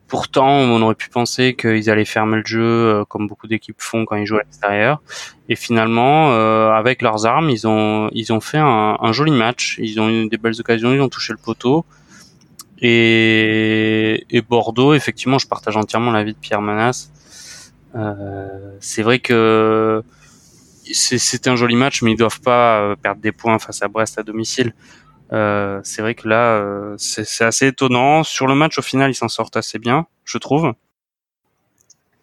[0.07, 4.05] Pourtant, on aurait pu penser qu'ils allaient fermer le jeu euh, comme beaucoup d'équipes font
[4.05, 5.01] quand ils jouent à l'extérieur.
[5.49, 9.77] Et finalement, euh, avec leurs armes, ils ont ils ont fait un, un, joli match.
[9.79, 11.83] Ils ont eu des belles occasions, ils ont touché le poteau.
[12.81, 17.09] Et, et Bordeaux, effectivement, je partage entièrement l'avis de Pierre Manas.
[17.95, 20.03] Euh, c'est vrai que
[20.91, 24.17] c'est un joli match, mais ils doivent pas euh, perdre des points face à Brest
[24.17, 24.73] à domicile.
[25.31, 28.23] Euh, c'est vrai que là, c'est assez étonnant.
[28.23, 30.73] Sur le match, au final, ils s'en sortent assez bien, je trouve.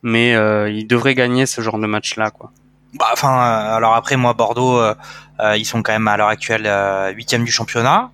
[0.03, 0.33] Mais
[0.73, 2.53] ils devraient gagner ce genre de match-là, quoi.
[2.95, 4.81] Bah, enfin, alors après, moi, Bordeaux,
[5.57, 6.69] ils sont quand même à l'heure actuelle
[7.15, 8.11] huitième du championnat.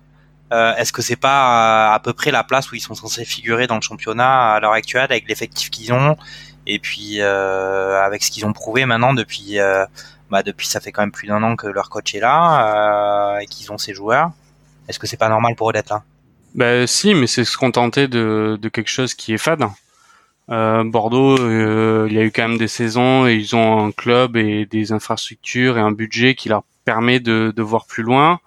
[0.51, 3.75] Est-ce que c'est pas à peu près la place où ils sont censés figurer dans
[3.75, 6.15] le championnat à l'heure actuelle avec l'effectif qu'ils ont
[6.67, 9.57] et puis avec ce qu'ils ont prouvé maintenant depuis,
[10.29, 13.45] bah, depuis ça fait quand même plus d'un an que leur coach est là et
[13.45, 14.31] qu'ils ont ses joueurs.
[14.87, 16.03] Est-ce que c'est pas normal pour eux d'être là?
[16.55, 19.63] Ben si, mais c'est se contenter de, de quelque chose qui est fade.
[20.49, 23.91] Euh, Bordeaux, euh, il y a eu quand même des saisons et ils ont un
[23.91, 28.39] club et des infrastructures et un budget qui leur permet de, de voir plus loin,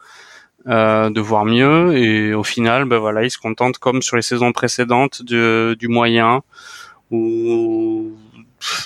[0.68, 1.96] euh, de voir mieux.
[1.96, 5.88] Et au final, ben voilà, ils se contentent comme sur les saisons précédentes de, du
[5.88, 6.42] moyen
[7.10, 8.12] ou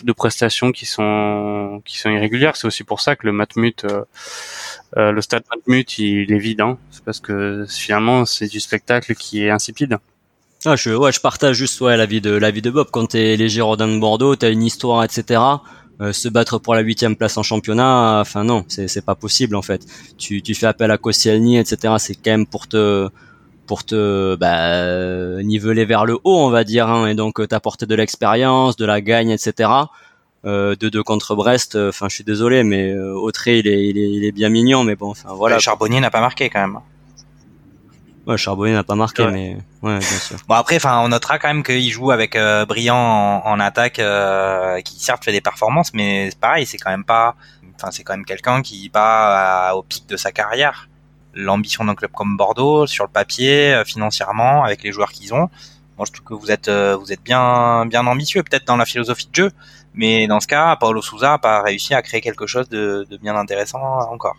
[0.03, 2.57] de prestations qui sont qui sont irrégulières.
[2.57, 4.05] C'est aussi pour ça que le Matmut, euh,
[4.97, 6.61] euh, le stade Matmut, il est vide.
[6.61, 6.79] Hein.
[6.91, 9.99] C'est parce que finalement c'est du spectacle qui est insipide.
[10.67, 12.89] Ah, je, ouais, je partage juste ouais l'avis de l'avis de Bob.
[12.91, 15.41] Quand t'es les Girondins de Bordeaux, t'as une histoire, etc.
[16.01, 19.55] Euh, se battre pour la huitième place en championnat, enfin non, c'est c'est pas possible
[19.57, 19.83] en fait.
[20.19, 21.95] Tu tu fais appel à Koscielny, etc.
[21.99, 23.09] C'est quand même pour te
[23.71, 27.95] pour te bah, niveler vers le haut, on va dire, hein, et donc t'apporter de
[27.95, 29.71] l'expérience, de la gagne, etc.
[30.45, 33.87] Euh, de deux contre Brest, euh, enfin je suis désolé, mais euh, Autré il est,
[33.87, 35.61] il est, il est bien mignon, mais bon, enfin voilà.
[35.61, 36.81] Charbonnier n'a pas marqué quand même.
[38.27, 40.39] Ouais, Charbonnier n'a pas marqué, mais ouais, bien sûr.
[40.49, 44.01] Bon après, enfin on notera quand même qu'il joue avec euh, Briand en, en attaque,
[44.01, 47.37] euh, qui certes fait des performances, mais pareil, c'est quand même pas,
[47.77, 50.90] enfin c'est quand même quelqu'un qui bat au pic de sa carrière
[51.35, 55.49] l'ambition d'un club comme Bordeaux sur le papier, euh, financièrement, avec les joueurs qu'ils ont.
[55.99, 58.87] Moi, je trouve que vous êtes euh, vous êtes bien bien ambitieux, peut-être dans la
[58.87, 59.51] philosophie de jeu,
[59.95, 63.17] mais dans ce cas, Paulo Souza n'a pas réussi à créer quelque chose de, de
[63.17, 64.37] bien intéressant encore.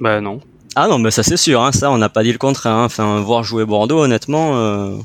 [0.00, 0.40] Bah non.
[0.74, 2.72] Ah non, mais ça c'est sûr, hein, ça on n'a pas dit le contraire.
[2.72, 2.84] Hein.
[2.86, 4.96] Enfin, voir jouer Bordeaux, honnêtement, euh,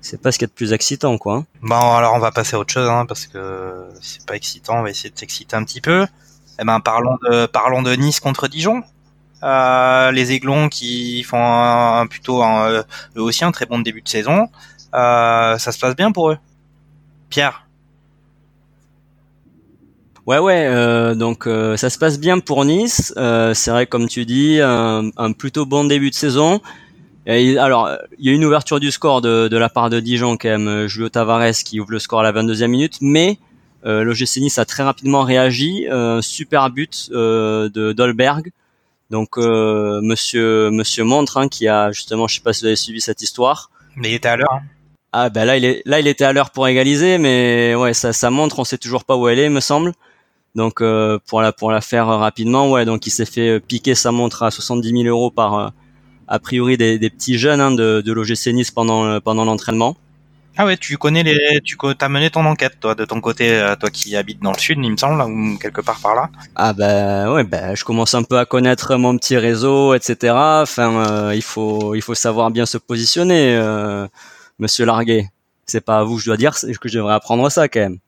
[0.00, 1.44] c'est pas ce qu'il y a de plus excitant, quoi.
[1.60, 4.78] Bon, alors on va passer à autre chose, hein, parce que c'est pas excitant.
[4.78, 6.06] On va essayer de s'exciter un petit peu.
[6.60, 8.82] Eh ben, parlons de parlons de Nice contre Dijon.
[9.42, 12.84] Euh, les Aiglons qui font un, plutôt un,
[13.16, 14.48] eux aussi un très bon début de saison.
[14.94, 16.38] Euh, ça se passe bien pour eux.
[17.30, 17.68] Pierre.
[20.28, 23.14] Ouais ouais, euh, donc euh, ça se passe bien pour Nice.
[23.16, 26.60] Euh, c'est vrai comme tu dis, un, un, plutôt bon début de saison.
[27.24, 30.36] Et, alors il y a une ouverture du score de, de la part de Dijon
[30.36, 33.38] quand même, Julio Tavares qui ouvre le score à la 22e minute, mais
[33.86, 35.86] euh, l'OGC Nice a très rapidement réagi.
[35.90, 38.50] Un super but de Dolberg
[39.10, 42.76] donc euh, Monsieur Monsieur Montre hein, qui a justement, je sais pas si vous avez
[42.76, 43.70] suivi cette histoire.
[43.96, 44.52] Mais il était à l'heure.
[44.52, 44.62] Hein.
[45.12, 48.12] Ah ben là il est là il était à l'heure pour égaliser, mais ouais ça
[48.12, 49.92] ça montre, on sait toujours pas où elle est, me semble.
[50.54, 54.12] Donc euh, pour la pour la faire rapidement, ouais donc il s'est fait piquer sa
[54.12, 55.68] montre à 70 000 euros par euh,
[56.26, 59.96] a priori des, des petits jeunes hein, de, de l'OGC Nice pendant pendant l'entraînement.
[60.60, 63.76] Ah ouais, tu connais les, tu as mené ton enquête toi de ton côté, euh,
[63.76, 66.30] toi qui habites dans le sud, il me semble, ou quelque part par là.
[66.56, 70.34] Ah bah ouais, bah je commence un peu à connaître mon petit réseau, etc.
[70.34, 74.08] Enfin, euh, il faut, il faut savoir bien se positionner, euh,
[74.58, 75.30] Monsieur Larguet.
[75.64, 77.98] C'est pas à vous que je dois dire que je devrais apprendre ça quand même.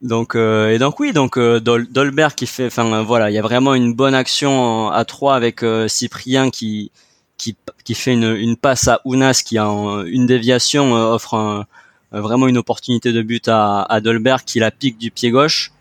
[0.00, 3.94] Donc et donc oui, donc Dolberg qui fait, enfin voilà, il y a vraiment une
[3.94, 6.92] bonne action à trois avec Cyprien qui
[7.38, 11.64] qui, qui fait une, une passe à Ounas qui a une déviation offre un euh,
[12.12, 15.72] vraiment une opportunité de but à, à Dolberg qui la pique du pied gauche.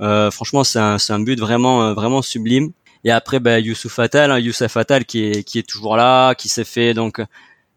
[0.00, 2.72] Euh, franchement, c'est un, un, but vraiment euh, vraiment sublime.
[3.04, 6.48] Et après, ben, Youssouf Attal, hein, Youssef Attal qui est, qui est toujours là, qui
[6.48, 7.22] s'est fait donc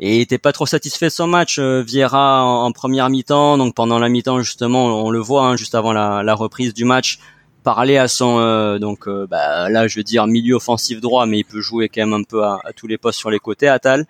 [0.02, 1.60] et était pas trop satisfait de son match.
[1.60, 5.92] Vieira en, première mi-temps, donc pendant la mi-temps justement, on le voit hein, juste avant
[5.92, 7.20] la, la, reprise du match,
[7.64, 11.60] parler à son donc bah, là je veux dire milieu offensif droit, mais il peut
[11.60, 14.06] jouer quand même un peu à, à tous les postes sur les côtés Attal.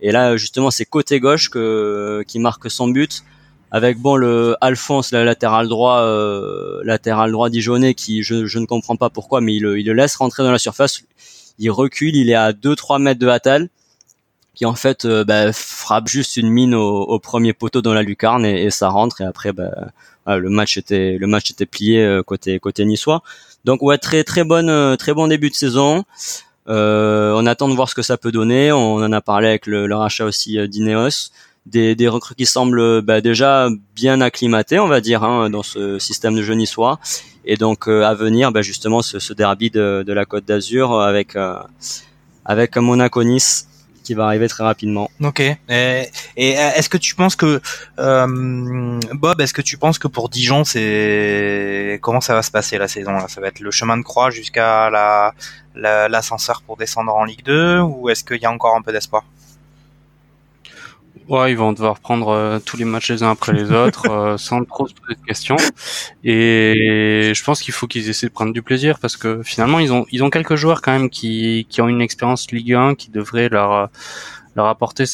[0.00, 3.24] Et là, justement, c'est côté gauche que, qui marque son but.
[3.72, 8.66] Avec bon le Alphonse, le latéral droit, euh, latéral droit dijonnais, qui je, je, ne
[8.66, 11.02] comprends pas pourquoi, mais il, il, le laisse rentrer dans la surface.
[11.58, 13.68] Il recule, il est à 2-3 mètres de Attal,
[14.54, 18.02] qui en fait euh, bah, frappe juste une mine au, au, premier poteau dans la
[18.02, 19.20] lucarne et, et ça rentre.
[19.20, 19.70] Et après, bah,
[20.26, 23.22] le match était le match était plié euh, côté côté niçois.
[23.64, 26.04] Donc ouais, très très bonne euh, très bon début de saison.
[26.68, 28.72] Euh, on attend de voir ce que ça peut donner.
[28.72, 31.30] On en a parlé avec le, rachat aussi euh, d'Ineos.
[31.66, 35.98] Des, des, recrues qui semblent bah, déjà bien acclimatées, on va dire, hein, dans ce
[35.98, 37.00] système de jeu niçois.
[37.46, 41.00] Et donc euh, à venir, bah, justement, ce, ce derby de, de la Côte d'Azur
[41.00, 41.56] avec euh,
[42.44, 43.68] avec Monaco-Nice
[44.06, 45.10] qui va arriver très rapidement.
[45.20, 45.40] Ok.
[45.40, 45.56] Et,
[46.36, 47.60] et est-ce que tu penses que
[47.98, 52.78] euh, Bob, est-ce que tu penses que pour Dijon, c'est comment ça va se passer
[52.78, 53.26] la saison là?
[53.28, 55.34] Ça va être le chemin de croix jusqu'à la
[55.78, 59.24] l'ascenseur pour descendre en Ligue 2 ou est-ce qu'il y a encore un peu d'espoir?
[61.28, 64.36] Ouais, ils vont devoir prendre euh, tous les matchs les uns après les autres euh,
[64.36, 65.56] sans trop se poser de questions.
[66.22, 69.92] Et je pense qu'il faut qu'ils essaient de prendre du plaisir parce que finalement ils
[69.92, 73.10] ont ils ont quelques joueurs quand même qui qui ont une expérience Ligue 1 qui
[73.10, 73.90] devraient leur
[74.56, 75.04] leur apporter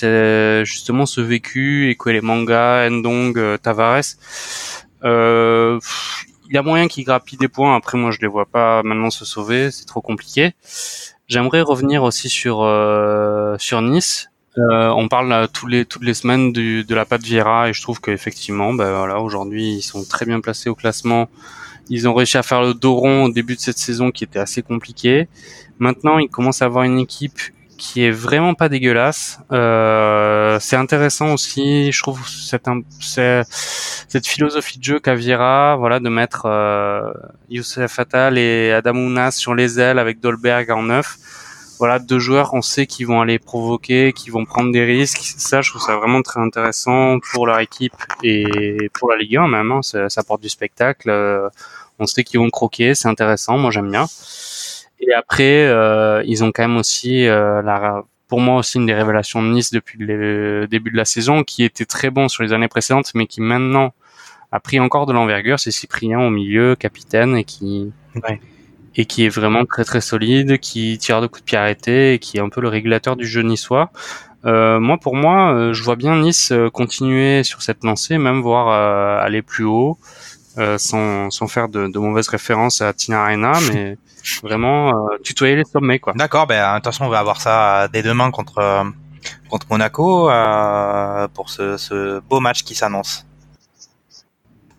[0.64, 4.16] justement ce vécu et que les mangas, Ndong, euh, Tavares.
[5.05, 5.81] Euh,
[6.48, 7.75] il y a moyen qu'ils grappillent des points.
[7.77, 9.70] Après, moi, je les vois pas maintenant se sauver.
[9.70, 10.53] C'est trop compliqué.
[11.27, 14.29] J'aimerais revenir aussi sur euh, sur Nice.
[14.58, 17.80] Euh, on parle tous les toutes les semaines du, de la patte Vieira et je
[17.80, 21.28] trouve qu'effectivement, ben voilà, aujourd'hui, ils sont très bien placés au classement.
[21.88, 24.38] Ils ont réussi à faire le dos rond au début de cette saison qui était
[24.38, 25.28] assez compliqué.
[25.78, 27.40] Maintenant, ils commencent à avoir une équipe
[27.82, 29.40] qui est vraiment pas dégueulasse.
[29.50, 32.68] Euh, c'est intéressant aussi, je trouve cette,
[33.00, 37.12] cette philosophie de jeu qu'Aviera, voilà, de mettre euh,
[37.50, 41.16] Youssef Attal et Adam Ounas sur les ailes avec Dolberg en neuf.
[41.82, 45.18] Voilà, deux joueurs, on sait qu'ils vont aller provoquer, qu'ils vont prendre des risques.
[45.36, 49.48] Ça, je trouve ça vraiment très intéressant pour leur équipe et pour la Ligue 1
[49.48, 49.72] même.
[49.72, 49.82] Hein.
[49.82, 51.10] Ça, ça apporte du spectacle.
[51.10, 51.48] Euh,
[51.98, 53.58] on sait qu'ils vont croquer, c'est intéressant.
[53.58, 54.06] Moi, j'aime bien.
[55.00, 57.60] Et après, euh, ils ont quand même aussi, euh,
[58.28, 61.64] pour moi aussi, une des révélations de Nice depuis le début de la saison, qui
[61.64, 63.92] était très bon sur les années précédentes, mais qui maintenant
[64.52, 65.58] a pris encore de l'envergure.
[65.58, 67.92] C'est Cyprien au milieu, capitaine, et qui
[68.96, 72.18] et qui est vraiment très très solide, qui tire de coups de pied arrêtés, et
[72.18, 73.90] qui est un peu le régulateur du jeu niçois.
[74.44, 78.40] Euh, moi, pour moi, euh, je vois bien Nice euh, continuer sur cette lancée, même
[78.40, 78.68] voir
[79.22, 79.98] aller plus haut,
[80.76, 83.96] sans, sans faire de, de mauvaises références à Tina Arena, mais
[84.42, 86.12] vraiment euh, tutoyer les sommets quoi.
[86.14, 88.85] D'accord, ben attention, on va avoir ça dès demain contre euh,
[89.48, 93.26] contre Monaco euh, pour ce, ce, beau match qui s'annonce.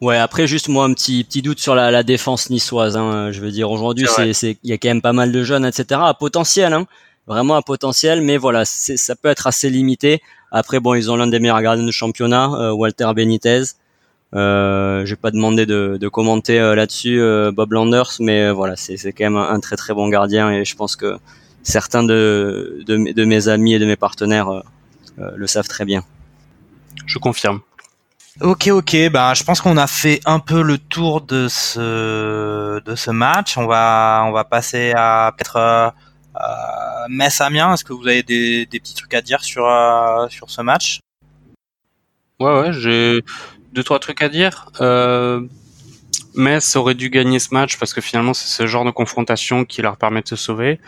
[0.03, 2.97] Ouais, après juste moi un petit petit doute sur la, la défense niçoise.
[2.97, 3.31] Hein.
[3.31, 5.65] Je veux dire aujourd'hui, c'est c'est il y a quand même pas mal de jeunes,
[5.65, 6.01] etc.
[6.03, 6.85] à potentiel, hein.
[7.25, 10.21] vraiment à potentiel, mais voilà, ça peut être assez limité.
[10.51, 13.63] Après bon, ils ont l'un des meilleurs gardiens de championnat, Walter Benitez.
[14.35, 18.53] Euh, je vais pas demander de, de commenter euh, là-dessus euh, Bob Landers, mais euh,
[18.53, 21.17] voilà, c'est quand même un, très très bon gardien et je pense que
[21.61, 24.63] certains de, de, de mes amis et de mes partenaires
[25.17, 26.03] le savent très bien.
[27.05, 27.61] Je confirme.
[28.41, 29.09] Ok, ok.
[29.11, 33.57] Ben, je pense qu'on a fait un peu le tour de ce de ce match.
[33.57, 35.89] On va on va passer à peut-être euh,
[37.09, 37.73] Metz Amiens.
[37.73, 39.67] Est-ce que vous avez des, des petits trucs à dire sur
[40.29, 40.99] sur ce match?
[42.39, 42.73] Ouais, ouais.
[42.73, 43.23] J'ai
[43.71, 44.71] deux trois trucs à dire.
[44.81, 45.41] Euh,
[46.35, 49.83] Metz aurait dû gagner ce match parce que finalement c'est ce genre de confrontation qui
[49.83, 50.79] leur permet de se sauver.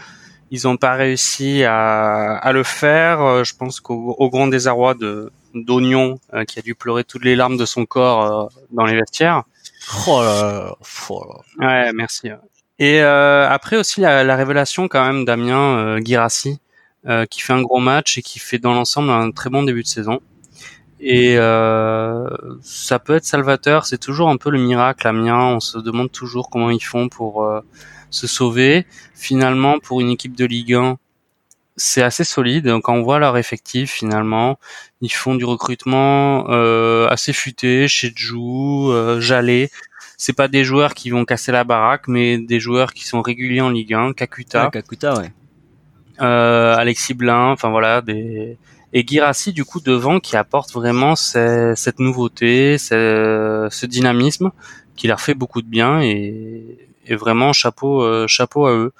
[0.49, 3.21] Ils n'ont pas réussi à, à, le faire.
[3.21, 5.31] Euh, je pense qu'au grand désarroi de
[5.63, 8.95] d'Oignon euh, qui a dû pleurer toutes les larmes de son corps euh, dans les
[8.95, 9.43] vestiaires.
[10.07, 10.75] Oh là,
[11.09, 12.29] oh Ouais, merci.
[12.79, 16.59] Et euh, après aussi la, la, révélation quand même Damien Girassi
[17.29, 19.87] qui fait un gros match et qui fait dans l'ensemble un très bon début de
[19.87, 20.21] saison.
[20.99, 22.27] Et euh,
[22.61, 23.85] ça peut être salvateur.
[23.85, 25.55] C'est toujours un peu le miracle Amiens.
[25.55, 27.61] On se demande toujours comment ils font pour euh,
[28.09, 28.85] se sauver.
[29.13, 30.97] Finalement, pour une équipe de Ligue 1,
[31.77, 32.71] c'est assez solide.
[32.83, 34.57] Quand on voit leur effectif, finalement,
[35.01, 39.69] ils font du recrutement euh, assez futé chez Jou, euh, Jalé.
[40.17, 43.61] C'est pas des joueurs qui vont casser la baraque, mais des joueurs qui sont réguliers
[43.61, 44.13] en Ligue 1.
[44.13, 45.31] Kakuta, Kakuta, ouais.
[46.21, 48.57] euh, Alexis Blin, enfin voilà, des
[48.93, 54.51] et Girassi du coup devant qui apporte vraiment ce- cette nouveauté, ce, ce dynamisme
[54.95, 56.63] qui leur fait beaucoup de bien et,
[57.05, 58.93] et vraiment chapeau euh, chapeau à eux.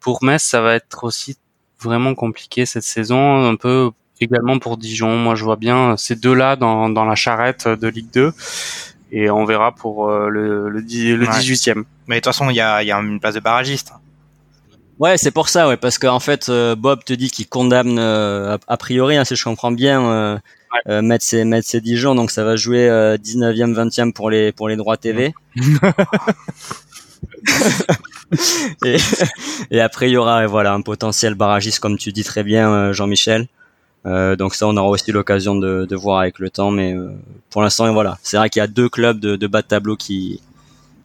[0.00, 1.38] Pour Metz, ça va être aussi
[1.82, 5.16] vraiment compliqué cette saison, un peu également pour Dijon.
[5.16, 8.32] Moi, je vois bien ces deux-là dans, dans la charrette de Ligue 2
[9.12, 11.32] et on verra pour euh, le, le, le Ouais.
[11.32, 11.84] 18e.
[12.08, 13.92] Mais de toute façon, il y a, il y a une place de barragiste.
[14.98, 18.56] Ouais, c'est pour ça, ouais, parce qu'en fait, euh, Bob te dit qu'il condamne euh,
[18.56, 20.38] a, a priori, hein, si je comprends bien, euh,
[20.70, 20.92] Ouais.
[20.92, 24.52] euh, Metz et Metz et Dijon, donc ça va jouer euh, 19e, 20e pour les
[24.52, 25.32] pour les droits TV.
[29.70, 32.92] et, après, il y aura, voilà, un potentiel barragiste, comme tu dis très bien, euh,
[32.92, 33.48] Jean-Michel.
[34.06, 37.10] Euh, donc ça, on aura aussi l'occasion de, voir avec le temps, mais euh,
[37.50, 40.40] pour l'instant, voilà, c'est vrai qu'il y a deux clubs de, bas de tableau qui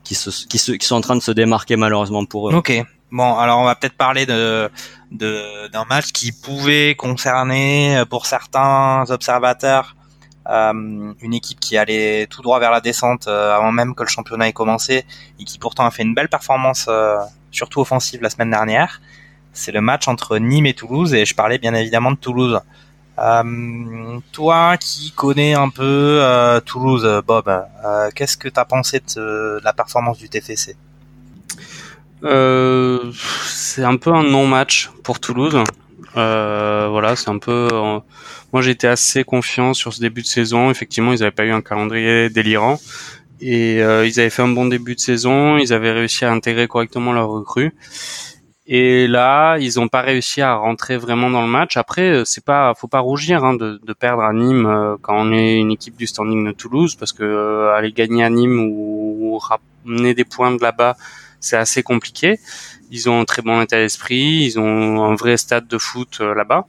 [0.04, 2.54] qui, sont en train de se démarquer malheureusement pour eux.
[2.54, 2.74] Ok.
[3.10, 4.70] Bon, alors on va peut-être parler de
[5.12, 9.96] d'un match qui pouvait concerner pour certains observateurs
[10.50, 14.10] euh, une équipe qui allait tout droit vers la descente euh, avant même que le
[14.10, 15.06] championnat ait commencé
[15.40, 17.18] et qui pourtant a fait une belle performance, euh,
[17.52, 19.02] surtout offensive la semaine dernière.
[19.54, 22.60] C'est le match entre Nîmes et Toulouse et je parlais bien évidemment de Toulouse.
[23.20, 25.84] Euh, toi qui connais un peu
[26.22, 30.76] euh, Toulouse, Bob, euh, qu'est-ce que tu as pensé de, de la performance du TFC
[32.24, 35.62] c'est un peu un non-match pour Toulouse.
[36.18, 37.68] Euh, voilà, c'est un peu.
[37.72, 38.00] euh,
[38.52, 40.70] moi, j'étais assez confiant sur ce début de saison.
[40.70, 42.80] Effectivement, ils n'avaient pas eu un calendrier délirant
[43.42, 45.58] et euh, ils avaient fait un bon début de saison.
[45.58, 47.74] Ils avaient réussi à intégrer correctement leurs recrues.
[48.66, 51.76] Et là, ils n'ont pas réussi à rentrer vraiment dans le match.
[51.76, 55.56] Après, euh, c'est pas, faut pas rougir hein, de, perdre à Nîmes quand on est
[55.56, 60.14] une équipe du standing de Toulouse, parce que aller gagner à Nîmes ou, ou ramener
[60.14, 60.96] des points de là-bas,
[61.44, 62.40] c'est assez compliqué.
[62.92, 66.34] Ils ont un très bon état d'esprit, ils ont un vrai stade de foot euh,
[66.34, 66.66] là-bas,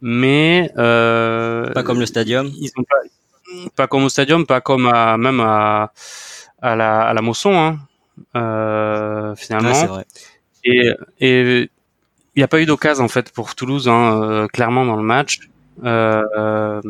[0.00, 2.50] mais euh, Pas comme le stadium.
[2.60, 2.96] ils ont pas,
[3.74, 5.92] pas comme au stadium, pas comme à, même à,
[6.62, 7.78] à la, à la Mosson, hein,
[8.36, 9.70] euh, finalement.
[9.70, 10.06] Ouais, c'est vrai.
[10.64, 11.70] Et et
[12.34, 15.02] il n'y a pas eu d'occasion en fait pour Toulouse, hein, euh, clairement dans le
[15.02, 15.40] match.
[15.84, 16.80] Euh, euh,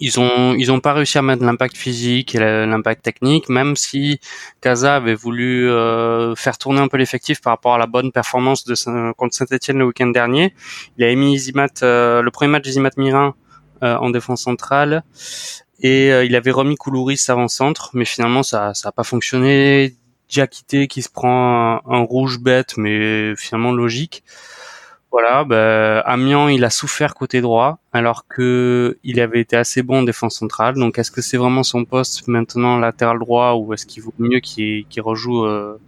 [0.00, 4.18] ils ont ils ont pas réussi à mettre l'impact physique et l'impact technique, même si
[4.60, 8.64] Casa avait voulu euh, faire tourner un peu l'effectif par rapport à la bonne performance
[8.64, 8.74] de
[9.12, 10.54] contre Saint-Etienne le week-end dernier.
[10.96, 13.34] Il a mis Zimat, euh, le premier match Zimat Mirin
[13.82, 15.04] euh, en défense centrale
[15.80, 19.94] et euh, il avait remis Koulouris avant-centre, mais finalement ça ça a pas fonctionné.
[20.30, 24.24] Diakité qui se prend un rouge bête, mais finalement logique.
[25.14, 29.98] Voilà, ben, Amiens, il a souffert côté droit, alors que il avait été assez bon
[30.00, 30.74] en défense centrale.
[30.74, 34.40] Donc, est-ce que c'est vraiment son poste maintenant latéral droit, ou est-ce qu'il vaut mieux
[34.40, 35.78] qu'il rejoue euh,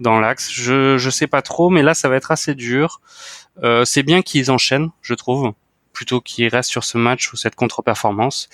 [0.00, 0.50] dans l'axe?
[0.50, 3.00] Je je sais pas trop, mais là, ça va être assez dur.
[3.62, 5.52] Euh, c'est bien qu'ils enchaînent, je trouve,
[5.92, 8.48] plutôt qu'ils restent sur ce match ou cette contre-performance.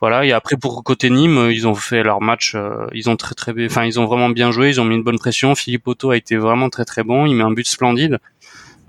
[0.00, 0.24] Voilà.
[0.26, 2.56] Et après, pour côté Nîmes, ils ont fait leur match.
[2.56, 4.68] euh, ils ont très très enfin, ils ont vraiment bien joué.
[4.70, 5.54] Ils ont mis une bonne pression.
[5.54, 7.24] Philippe Otto a été vraiment très très bon.
[7.24, 8.18] Il met un but splendide.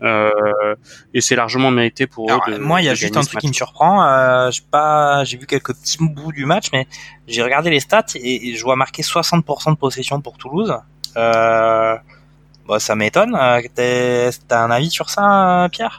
[0.01, 0.75] Euh,
[1.13, 2.53] et c'est largement mérité pour Alors, eux.
[2.53, 4.05] De, moi, il y a juste un truc qui me surprend.
[4.05, 6.87] Euh, j'ai pas, j'ai vu quelques petits bouts du match, mais
[7.27, 10.75] j'ai regardé les stats et, et je vois marqué 60% de possession pour Toulouse.
[11.17, 11.95] Euh,
[12.67, 13.35] bon, ça m'étonne.
[13.35, 13.61] Euh,
[14.47, 15.97] T'as un avis sur ça, Pierre?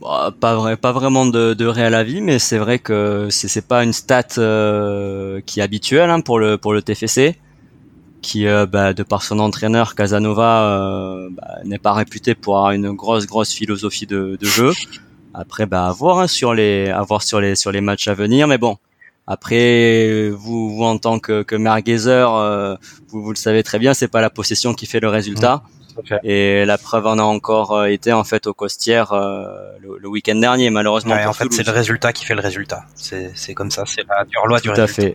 [0.00, 3.66] Bah, pas vrai, pas vraiment de, de réel avis, mais c'est vrai que c'est c'est
[3.66, 7.38] pas une stat euh, qui est habituelle hein, pour le pour le TFC,
[8.28, 12.72] qui euh, bah, de par son entraîneur Casanova euh, bah, n'est pas réputé pour avoir
[12.72, 14.72] une grosse grosse philosophie de, de jeu.
[15.34, 18.14] Après, bah à voir hein, sur les à voir sur les sur les matchs à
[18.14, 18.76] venir, mais bon.
[19.26, 22.74] Après, vous, vous en tant que, que merguezer, euh,
[23.08, 25.62] vous, vous le savez très bien, c'est pas la possession qui fait le résultat.
[26.24, 29.46] Et la preuve en a encore euh, été en fait au Costières euh,
[29.80, 31.14] le, le week-end dernier, malheureusement.
[31.14, 32.84] Ouais, En fait, c'est le résultat qui fait le résultat.
[32.96, 33.84] C'est c'est comme ça.
[33.86, 35.02] C'est la dure loi Tout du à résultat.
[35.02, 35.14] fait.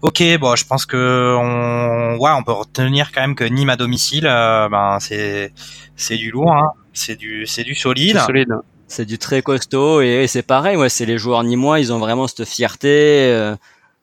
[0.00, 3.76] Ok, bon, je pense que on, ouais, on peut retenir quand même que Nîmes à
[3.76, 5.52] domicile, euh, ben c'est
[5.96, 6.70] c'est du lourd, hein.
[6.92, 8.16] c'est du c'est du solide.
[8.20, 8.54] C'est solide.
[8.86, 10.76] C'est du très costaud et, et c'est pareil.
[10.76, 13.56] Ouais, c'est les joueurs nîmois, ils ont vraiment cette fierté euh,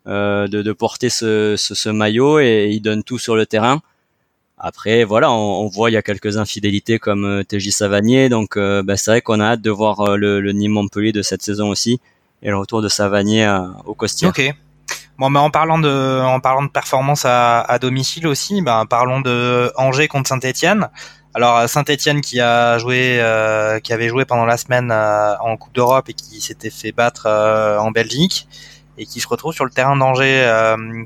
[0.07, 3.81] euh, de, de porter ce, ce, ce maillot et ils donnent tout sur le terrain.
[4.57, 8.57] Après, voilà, on, on voit il y a quelques infidélités comme euh, TJ Savanier, donc
[8.57, 11.41] euh, bah, c'est vrai qu'on a hâte de voir le, le Nîmes Montpellier de cette
[11.41, 11.99] saison aussi.
[12.43, 13.47] et le retour de Savanier
[13.85, 14.27] au Costier.
[14.27, 14.53] Ok.
[15.17, 19.21] Bon, mais en parlant de, en parlant de performance à, à domicile aussi, ben, parlons
[19.21, 20.89] de Angers contre Saint-Etienne.
[21.33, 25.73] Alors Saint-Etienne qui a joué, euh, qui avait joué pendant la semaine euh, en Coupe
[25.73, 28.47] d'Europe et qui s'était fait battre euh, en Belgique
[28.97, 30.47] et qui se retrouve sur le terrain d'Angers.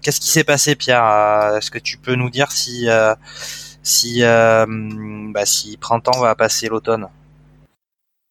[0.03, 1.55] Qu'est-ce qui s'est passé, Pierre?
[1.57, 2.87] Est-ce que tu peux nous dire si,
[3.81, 7.07] si, bah, si printemps va passer l'automne?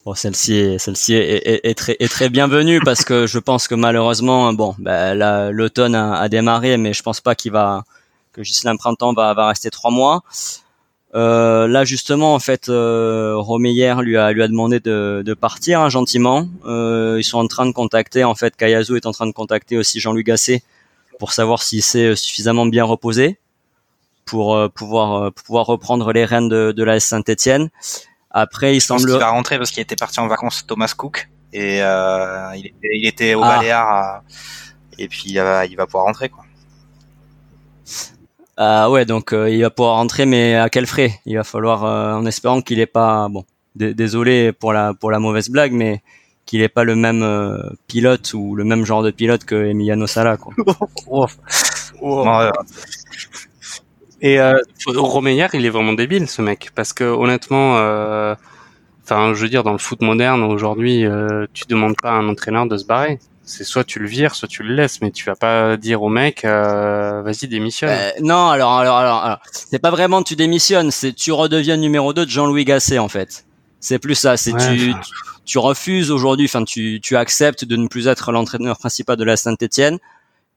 [0.08, 3.74] Bon, celle-ci est, celle-ci est, est, très, est très bienvenue parce que je pense que
[3.74, 5.12] malheureusement, bon, bah,
[5.50, 7.84] l'automne a, a, démarré, mais je pense pas qu'il va,
[8.32, 10.22] que Gislain Printemps va, va rester trois mois.
[11.14, 15.82] Euh, là justement en fait euh, Romeyer lui a lui a demandé de, de partir
[15.82, 16.48] hein, gentiment.
[16.64, 19.76] Euh, ils sont en train de contacter en fait Kayazu est en train de contacter
[19.76, 20.62] aussi Jean-Luc Gasset
[21.18, 23.38] pour savoir s'il s'est suffisamment bien reposé
[24.28, 27.70] pour euh, pouvoir euh, pouvoir reprendre les rênes de, de la Saint-Étienne.
[28.30, 31.78] Après il semble qu'il va rentrer parce qu'il était parti en vacances Thomas Cook et
[31.78, 33.56] il était, il, était, au ah.
[33.56, 34.22] Baléares
[34.98, 36.44] et puis il va, il va pouvoir rentrer quoi.
[38.60, 41.20] Ah ouais, donc euh, il va pouvoir rentrer, mais à quel frais?
[41.26, 43.44] Il va falloir, euh, en espérant qu'il est pas, bon,
[43.76, 46.02] désolé pour la pour la mauvaise blague, mais
[46.44, 47.24] qu'il est pas le même
[47.86, 50.52] pilote ou le même genre de pilote que Emiliano Sala, quoi.
[54.20, 57.74] Et euh, Romeyer, il est vraiment débile, ce mec, parce que honnêtement,
[59.04, 61.04] enfin, je veux dire, dans le foot moderne aujourd'hui,
[61.52, 64.48] tu demandes pas à un entraîneur de se barrer c'est soit tu le vires, soit
[64.48, 67.90] tu le laisses, mais tu vas pas dire au mec, euh, vas-y démissionne.
[67.90, 72.12] Euh, non, alors, alors, alors, alors c'est pas vraiment tu démissionnes, c'est tu redeviens numéro
[72.12, 73.46] 2 de Jean-Louis Gasset en fait.
[73.80, 74.92] C'est plus ça, c'est tu,
[75.44, 79.36] tu, refuses aujourd'hui, enfin tu, tu acceptes de ne plus être l'entraîneur principal de la
[79.36, 79.98] Saint-Étienne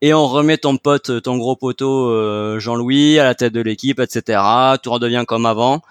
[0.02, 4.00] et on remet ton pote, ton gros poteau euh, Jean-Louis à la tête de l'équipe,
[4.00, 4.42] etc.
[4.82, 5.82] Tu redeviens comme avant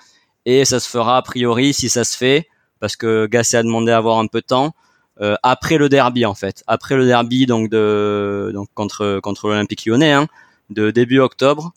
[0.46, 2.48] et ça se fera a priori si ça se fait
[2.80, 4.74] parce que Gasset a demandé à avoir un peu de temps
[5.20, 9.84] euh, après le derby en fait, après le derby donc de donc contre contre l'Olympique
[9.84, 10.26] Lyonnais hein,
[10.70, 11.72] de début octobre.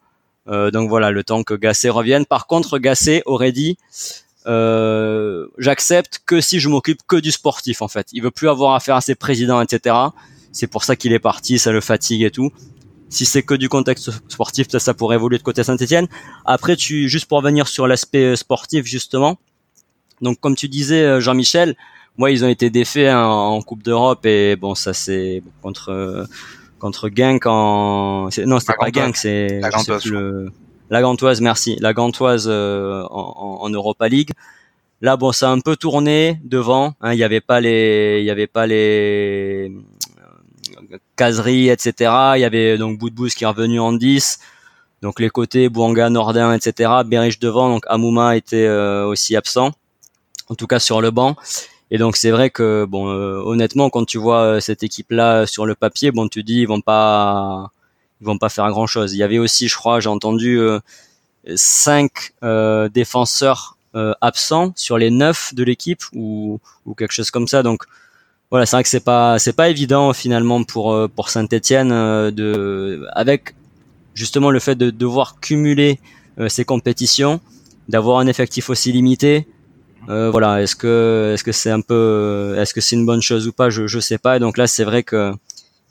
[0.47, 2.25] Euh, donc voilà, le temps que Gasset revienne.
[2.25, 3.77] Par contre, Gasset aurait dit
[4.45, 8.07] euh, j'accepte que si je m'occupe que du sportif en fait.
[8.11, 9.95] Il veut plus avoir affaire à ses présidents, etc.
[10.53, 12.51] C'est pour ça qu'il est parti, ça le fatigue et tout.
[13.09, 16.07] Si c'est que du contexte sportif, ça, pourrait évoluer de côté Saint-Etienne.
[16.45, 19.37] Après, tu juste pour venir sur l'aspect sportif justement.
[20.21, 21.75] Donc comme tu disais, Jean-Michel,
[22.17, 26.27] moi, ils ont été défaits en, Coupe d'Europe et bon, ça c'est contre
[26.79, 30.13] contre Genk en non, c'était pas Genk, c'est la Gantoise.
[30.89, 31.77] La Gantoise, merci.
[31.79, 34.31] La Gantoise euh, en, en, Europa League.
[35.01, 36.93] Là, bon, ça a un peu tourné devant.
[37.01, 39.71] Hein, il n'y avait pas les, il y avait pas les
[41.13, 42.11] euh, caseries, etc.
[42.35, 44.39] Il y avait donc Boudbouz qui est revenu en 10.
[45.01, 46.91] Donc les côtés Bouanga, Nordin, etc.
[47.05, 47.69] Berich devant.
[47.69, 49.71] Donc Amouma était euh, aussi absent,
[50.49, 51.35] en tout cas sur le banc.
[51.93, 55.67] Et donc c'est vrai que bon, euh, honnêtement, quand tu vois euh, cette équipe-là sur
[55.67, 57.71] le papier, bon, tu dis ils vont pas,
[58.19, 59.13] ils vont pas faire grand chose.
[59.13, 60.79] Il y avait aussi, je crois, j'ai entendu euh,
[61.55, 62.33] cinq
[62.93, 63.77] défenseurs
[64.21, 67.61] absents sur les neuf de l'équipe ou, ou quelque chose comme ça.
[67.61, 67.83] Donc
[68.53, 73.55] voilà, c'est vrai que c'est pas c'est pas évident finalement pour pour Saint-Étienne de avec
[74.13, 75.99] justement le fait de devoir cumuler
[76.47, 77.41] ces compétitions,
[77.89, 79.47] d'avoir un effectif aussi limité,
[80.09, 83.47] euh, voilà, est-ce que est-ce que c'est un peu est-ce que c'est une bonne chose
[83.47, 83.69] ou pas?
[83.69, 84.37] Je je sais pas.
[84.37, 85.33] Et donc là, c'est vrai que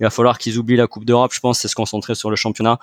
[0.00, 1.32] il va falloir qu'ils oublient la Coupe d'Europe.
[1.32, 2.78] Je pense, c'est se concentrer sur le championnat.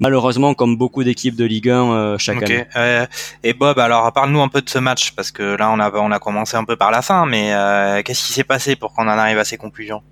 [0.00, 2.66] Malheureusement, comme beaucoup d'équipes de Ligue 1 euh, chaque année.
[2.76, 3.06] Euh,
[3.42, 6.10] et Bob, alors parle-nous un peu de ce match parce que là, on a on
[6.10, 9.04] a commencé un peu par la fin, mais euh, qu'est-ce qui s'est passé pour qu'on
[9.04, 10.02] en arrive à ces conclusions?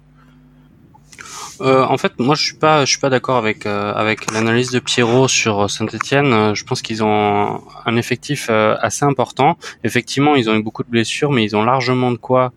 [1.60, 4.70] Euh, en fait, moi, je suis pas, je suis pas d'accord avec euh, avec l'analyse
[4.70, 6.54] de Pierrot sur Saint-Etienne.
[6.54, 9.58] Je pense qu'ils ont un effectif assez important.
[9.82, 12.52] Effectivement, ils ont eu beaucoup de blessures, mais ils ont largement de quoi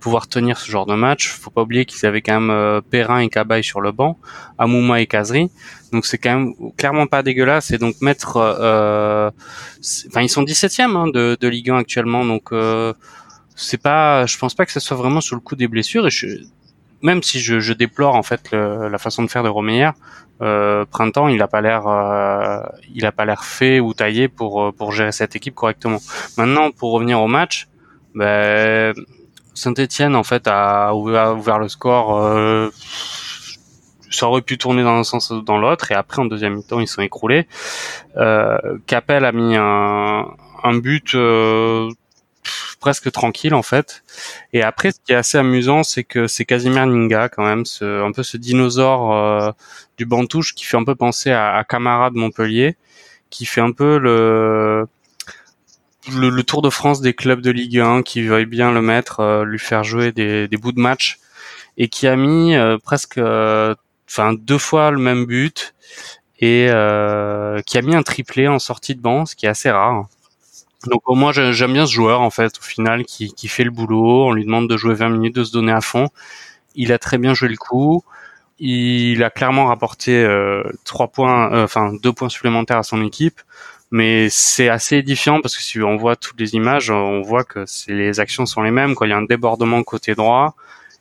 [0.00, 1.28] pouvoir tenir ce genre de match.
[1.28, 4.18] Faut pas oublier qu'ils avaient quand même Perrin et Cabaye sur le banc,
[4.58, 5.50] Amouma et Kazri.
[5.92, 7.70] Donc c'est quand même clairement pas dégueulasse.
[7.70, 12.24] Et donc mettre, enfin ils sont 17e hein, de, de Ligue 1 actuellement.
[12.24, 12.50] Donc
[13.56, 16.06] c'est pas, je pense pas que ce soit vraiment sur le coup des blessures.
[16.06, 16.26] Et je,
[17.02, 19.90] même si je, je déplore en fait la façon de faire de Romeyer,
[20.40, 22.60] euh, printemps, il a pas l'air, euh,
[22.94, 25.98] il a pas l'air fait ou taillé pour euh, pour gérer cette équipe correctement.
[26.36, 27.66] Maintenant, pour revenir au match,
[28.14, 28.94] ben,
[29.58, 32.18] Saint-Étienne en fait a ouvert, le score.
[32.18, 32.70] Euh,
[34.10, 36.80] ça aurait pu tourner dans un sens ou dans l'autre, et après en deuxième mi-temps,
[36.80, 37.46] ils sont écroulés.
[38.16, 38.56] Euh,
[38.86, 40.26] Capel a mis un,
[40.64, 41.90] un but euh,
[42.80, 44.02] presque tranquille en fait.
[44.52, 48.02] Et après, ce qui est assez amusant, c'est que c'est Casimir Ninga quand même, ce,
[48.02, 49.50] un peu ce dinosaure euh,
[49.96, 52.76] du Bantouche qui fait un peu penser à, à Camara de Montpellier,
[53.30, 54.86] qui fait un peu le,
[56.12, 59.44] le, Tour de France des clubs de Ligue 1, qui veuille bien le mettre, euh,
[59.44, 61.18] lui faire jouer des, bouts de match
[61.76, 65.74] et qui a mis presque, enfin deux fois le même but
[66.40, 66.66] et
[67.66, 70.08] qui a mis un triplé en sortie de banc, ce qui est assez rare.
[70.86, 74.32] Donc moi j'aime bien ce joueur en fait au final qui, fait le boulot, on
[74.32, 76.08] lui demande de jouer 20 minutes, de se donner à fond.
[76.76, 78.04] Il a très bien joué le coup.
[78.60, 83.40] Il a clairement rapporté euh, trois points, euh, deux points supplémentaires à son équipe,
[83.90, 87.64] mais c'est assez édifiant parce que si on voit toutes les images, on voit que
[87.88, 88.94] les actions sont les mêmes.
[88.94, 89.06] Quoi.
[89.06, 90.54] Il y a un débordement côté droit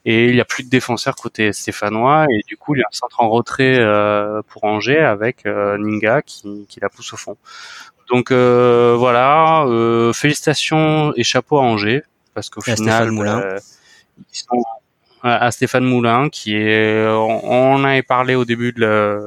[0.05, 2.87] et il y a plus de défenseurs côté stéphanois et du coup il y a
[2.87, 7.37] un centre en retrait euh, pour Angers avec Ninga qui, qui la pousse au fond.
[8.09, 13.41] Donc euh, voilà, euh, félicitations et chapeau à Angers parce qu'au final, Moulin.
[13.41, 13.59] Euh,
[14.33, 14.63] ils sont
[15.23, 19.19] à Stéphane Moulin qui est, on, avait parlé au début de la,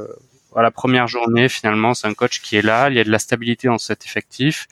[0.74, 1.48] première journée.
[1.48, 2.88] Finalement, c'est un coach qui est là.
[2.90, 4.66] Il y a de la stabilité dans cet effectif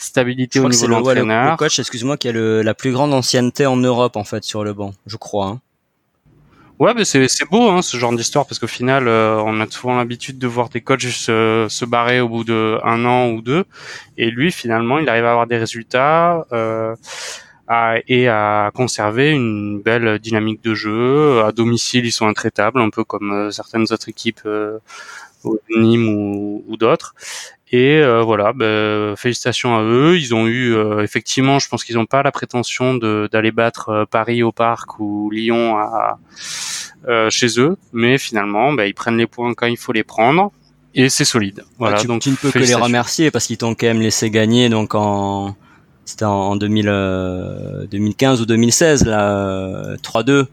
[0.00, 1.50] stabilité au niveau de l'entraîneur.
[1.52, 4.64] Le, coach, excuse-moi, qui a le, la plus grande ancienneté en Europe en fait sur
[4.64, 5.46] le banc, je crois.
[5.46, 5.60] Hein.
[6.78, 9.68] Ouais, mais c'est c'est beau hein, ce genre d'histoire parce qu'au final, euh, on a
[9.68, 13.42] souvent l'habitude de voir des coachs se, se barrer au bout de un an ou
[13.42, 13.64] deux,
[14.16, 17.47] et lui finalement, il arrive à avoir des résultats euh, à,
[18.06, 21.42] et à conserver une belle dynamique de jeu.
[21.42, 24.40] À domicile, ils sont intraitables, un peu comme euh, certaines autres équipes.
[24.46, 24.78] Euh,
[25.70, 27.14] Nîmes ou, ou d'autres
[27.70, 30.18] et euh, voilà, bah, félicitations à eux.
[30.18, 34.04] Ils ont eu euh, effectivement, je pense qu'ils n'ont pas la prétention d'aller battre euh,
[34.06, 36.18] Paris au parc ou Lyon à,
[37.30, 40.50] chez eux, mais finalement, bah, ils prennent les points quand il faut les prendre
[40.94, 41.64] et c'est solide.
[41.78, 44.30] Voilà, tu, donc tu ne peux que les remercier parce qu'ils t'ont quand même laissé
[44.30, 45.54] gagner donc en
[46.08, 50.46] c'était en 2000, 2015 ou 2016 là 3-2.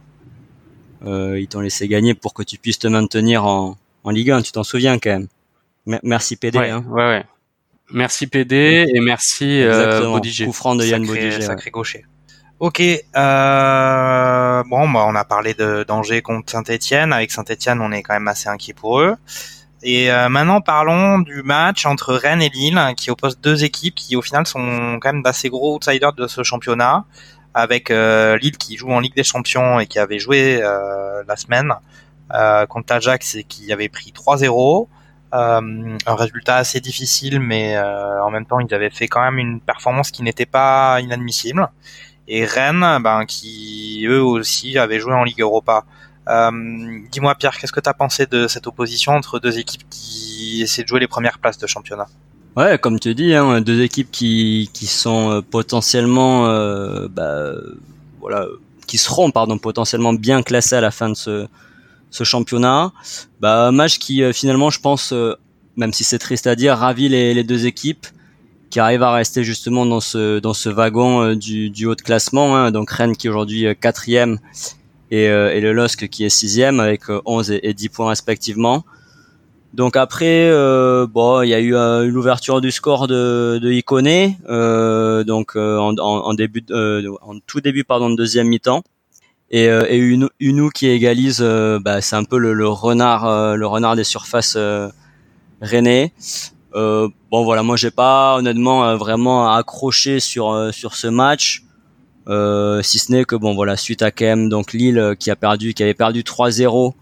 [1.06, 4.52] ils t'ont laissé gagner pour que tu puisses te maintenir en, en Ligue 1, tu
[4.52, 5.28] t'en souviens quand même
[6.04, 6.58] merci PD.
[6.58, 6.84] Ouais, hein.
[6.90, 7.24] ouais, ouais.
[7.92, 10.12] Merci PD et merci euh.
[10.12, 11.42] Coup de Yann Bodiger.
[11.42, 12.06] Sacré gaucher.
[12.60, 17.12] Ok, euh, bon, bah, on a parlé d'Angers contre Saint-Etienne.
[17.12, 19.16] Avec Saint-Etienne, on est quand même assez inquiet pour eux.
[19.88, 24.16] Et euh, maintenant, parlons du match entre Rennes et Lille, qui opposent deux équipes qui,
[24.16, 27.06] au final, sont quand même d'assez gros outsiders de ce championnat.
[27.54, 31.36] Avec euh, Lille qui joue en Ligue des Champions et qui avait joué euh, la
[31.36, 31.72] semaine
[32.68, 34.88] contre l'Ajax et qui avait pris 3-0.
[35.36, 39.62] Euh, un résultat assez difficile, mais en même temps, ils avaient fait quand même une
[39.62, 41.70] performance qui n'était pas inadmissible.
[42.28, 45.86] Et Rennes, ben, qui eux aussi avaient joué en Ligue Europa.
[46.28, 46.52] Euh,
[47.12, 50.84] dis-moi Pierre, qu'est-ce que tu as pensé de cette opposition entre deux équipes qui essaient
[50.84, 52.08] de jouer les premières places de championnat?
[52.56, 57.52] Ouais, comme tu dis, hein, deux équipes qui, qui sont potentiellement, euh, bah,
[58.22, 58.48] voilà,
[58.88, 61.48] qui seront pardon potentiellement bien classées à la fin de ce,
[62.16, 62.92] ce championnat.
[63.40, 65.36] Bah, match qui euh, finalement, je pense, euh,
[65.76, 68.08] même si c'est triste à dire, ravit les, deux équipes
[68.70, 72.02] qui arrivent à rester justement dans ce dans ce wagon euh, du, du, haut de
[72.02, 72.56] classement.
[72.56, 72.72] Hein.
[72.72, 74.40] Donc Rennes qui est aujourd'hui quatrième
[75.12, 78.84] et, et, le LOSC qui est sixième avec 11 et, 10 points respectivement.
[79.74, 80.50] Donc après,
[81.08, 84.38] bon, il y a eu l'ouverture du score de, de Iconé,
[85.28, 88.84] donc en, en, début, en tout début pardon de deuxième mi-temps
[89.52, 89.98] et, euh, et
[90.40, 94.04] Unou, qui égalise, euh, bah, c'est un peu le, le renard, euh, le renard des
[94.04, 94.90] surfaces euh,
[95.62, 96.14] rennais.
[96.74, 101.64] bon voilà, moi j'ai pas honnêtement vraiment accroché sur sur ce match,
[102.28, 105.74] si ce n'est que bon voilà suite à quand même donc Lille qui a perdu,
[105.74, 106.94] qui avait perdu 3-0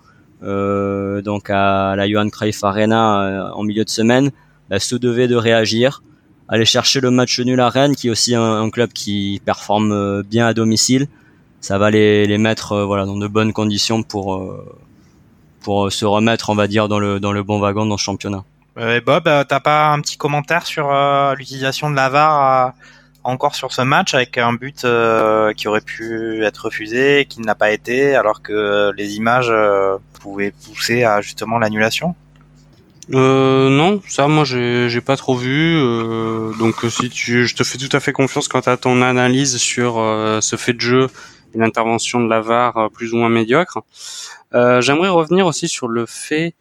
[1.22, 4.32] donc à la Johan Cruyff Arena en milieu de semaine,
[4.70, 6.04] bah, se devait de réagir,
[6.50, 10.24] aller chercher le match nul à Rennes qui est aussi un, un club qui performe
[10.24, 11.08] bien à domicile
[11.64, 14.78] ça va les, les mettre euh, voilà dans de bonnes conditions pour euh,
[15.62, 18.44] pour se remettre, on va dire, dans le dans le bon wagon dans ce championnat.
[18.78, 20.92] Euh, Bob, t'as pas un petit commentaire sur
[21.38, 22.74] l'utilisation de l'avare
[23.24, 24.86] encore sur ce match avec un but
[25.56, 29.52] qui aurait pu être refusé, qui n'a pas été, alors que les images
[30.20, 32.16] pouvaient pousser à justement l'annulation
[33.14, 35.78] euh, non, ça moi j'ai pas trop vu.
[36.58, 39.96] donc si tu, je te fais tout à fait confiance quant à ton analyse sur
[40.42, 41.10] ce fait de jeu
[41.54, 43.80] une intervention de l'avare euh, plus ou moins médiocre.
[44.54, 46.54] Euh, J'aimerais revenir aussi sur le fait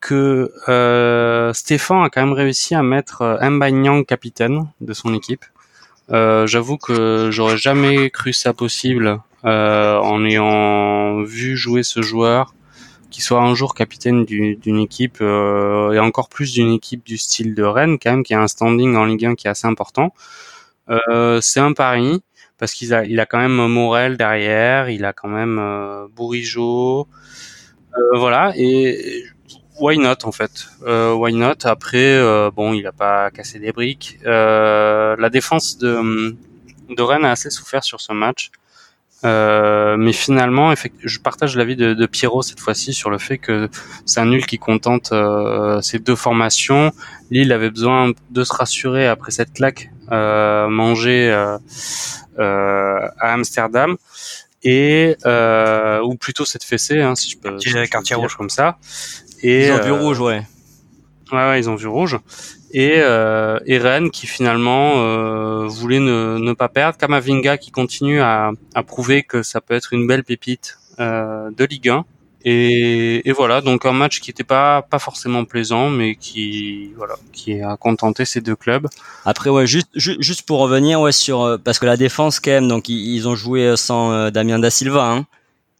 [0.00, 5.44] que euh, Stéphane a quand même réussi à mettre euh, Mbanyang capitaine de son équipe.
[6.10, 12.54] Euh, J'avoue que j'aurais jamais cru ça possible euh, en ayant vu jouer ce joueur,
[13.10, 17.54] qui soit un jour capitaine d'une équipe euh, et encore plus d'une équipe du style
[17.54, 20.12] de Rennes, quand même, qui a un standing en Ligue 1 qui est assez important.
[20.90, 22.22] Euh, C'est un pari
[22.58, 26.06] parce qu'il a, il a quand même Morel derrière, il a quand même euh,
[27.96, 29.24] euh, voilà, et
[29.80, 30.68] why not en fait?
[30.86, 31.64] Euh, Why not?
[31.64, 34.18] Après, euh, bon, il a pas cassé des briques.
[34.26, 36.36] Euh, la défense de,
[36.90, 38.50] de Rennes a assez souffert sur ce match.
[39.22, 40.72] Mais finalement,
[41.04, 43.68] je partage l'avis de, de Pierrot cette fois-ci sur le fait que
[44.06, 45.12] c'est un nul qui contente
[45.82, 46.92] ces deux formations.
[47.30, 51.58] Lille avait besoin de se rassurer après cette claque mangée à
[53.20, 53.96] Amsterdam
[54.62, 58.78] et euh, ou plutôt cette fessée, hein, si je peux, si quartier rouge comme ça.
[59.42, 60.42] Et ils ont vu rouge, ouais.
[61.32, 62.18] Ouais, ouais, ils ont vu rouge
[62.72, 66.96] et, euh, et Rennes qui finalement euh, voulait ne, ne, pas perdre.
[66.98, 71.64] Kamavinga qui continue à, à, prouver que ça peut être une belle pépite euh, de
[71.64, 72.04] Ligue 1.
[72.42, 77.16] Et, et, voilà, donc un match qui n'était pas pas forcément plaisant, mais qui voilà,
[77.32, 78.86] qui a contenté ces deux clubs.
[79.26, 82.66] Après ouais, juste juste pour revenir ouais sur euh, parce que la défense quand même,
[82.68, 85.26] donc ils, ont joué sans euh, Damien da Silva, hein,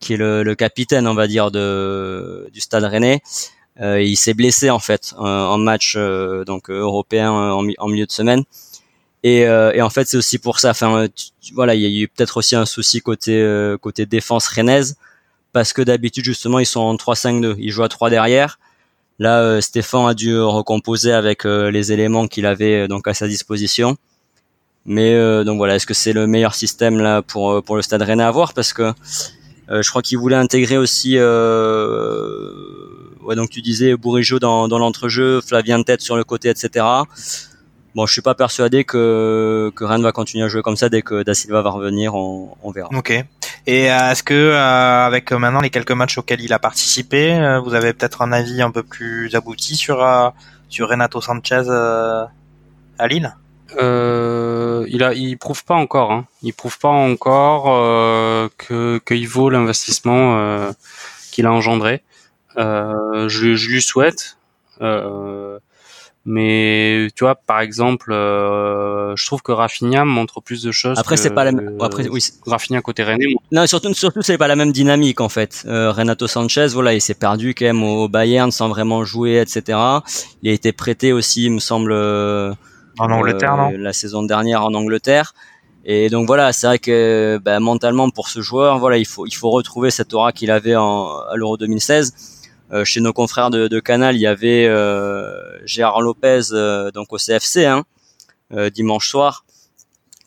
[0.01, 3.23] qui est le, le, capitaine on va dire de du Stade Rennais.
[3.81, 8.13] Euh, il s'est blessé en fait en match euh, donc européen en, en, milieu de
[8.13, 8.43] semaine.
[9.23, 10.71] Et, euh, et en fait c'est aussi pour ça.
[10.71, 11.07] Enfin
[11.55, 13.35] voilà, il y a eu peut-être aussi un souci côté
[13.81, 14.97] côté défense rennaise
[15.53, 18.59] parce que d'habitude justement ils sont en 3-5-2, ils jouent à 3 derrière.
[19.19, 23.97] Là, Stéphane a dû recomposer avec les éléments qu'il avait donc à sa disposition.
[24.87, 28.25] Mais donc voilà, est-ce que c'est le meilleur système là pour pour le Stade Rennais
[28.25, 28.55] à voir?
[28.55, 28.95] Parce que
[29.71, 31.16] je crois qu'il voulait intégrer aussi
[33.31, 36.85] ouais, donc tu disais Bourigeau dans, dans l'entrejeu, Flavien Tête sur le côté, etc.
[37.95, 41.03] Bon, je suis pas persuadé que, que Rennes va continuer à jouer comme ça dès
[41.03, 42.89] que Da Silva va revenir, on, on verra.
[42.97, 43.11] Ok.
[43.66, 47.59] Et euh, est-ce que euh, avec maintenant les quelques matchs auxquels il a participé, euh,
[47.61, 50.07] vous avez peut-être un avis un peu plus abouti sur
[50.68, 53.35] sur Renato Sanchez à Lille?
[53.79, 56.12] Euh, il a, il prouve pas encore.
[56.12, 56.27] Hein.
[56.43, 60.71] Il prouve pas encore euh, que qu'il vaut l'investissement
[61.31, 62.03] qu'il a engendré.
[62.57, 64.37] Euh, je, je, lui souhaite.
[64.83, 65.59] Euh,
[66.27, 70.99] mais tu vois, par exemple, euh, je trouve que Rafinha montre plus de choses.
[70.99, 71.79] Après, c'est pas la même.
[71.81, 72.23] Après, oui.
[72.47, 73.35] Rafinha côté René.
[73.53, 75.64] Non, surtout, surtout, c'est pas la même dynamique en fait.
[75.66, 79.79] Euh, Renato Sanchez, voilà, il s'est perdu quand même au Bayern sans vraiment jouer, etc.
[80.43, 81.95] Il a été prêté aussi, il me semble.
[82.99, 85.34] En Angleterre, non La saison dernière en Angleterre.
[85.84, 89.34] Et donc voilà, c'est vrai que ben, mentalement pour ce joueur, voilà, il faut il
[89.34, 92.14] faut retrouver cette aura qu'il avait en, à l'Euro 2016
[92.72, 95.32] euh, chez nos confrères de, de, Canal, il y avait euh,
[95.66, 97.84] Gérard Lopez, euh, donc au CFC, hein,
[98.72, 99.45] dimanche soir,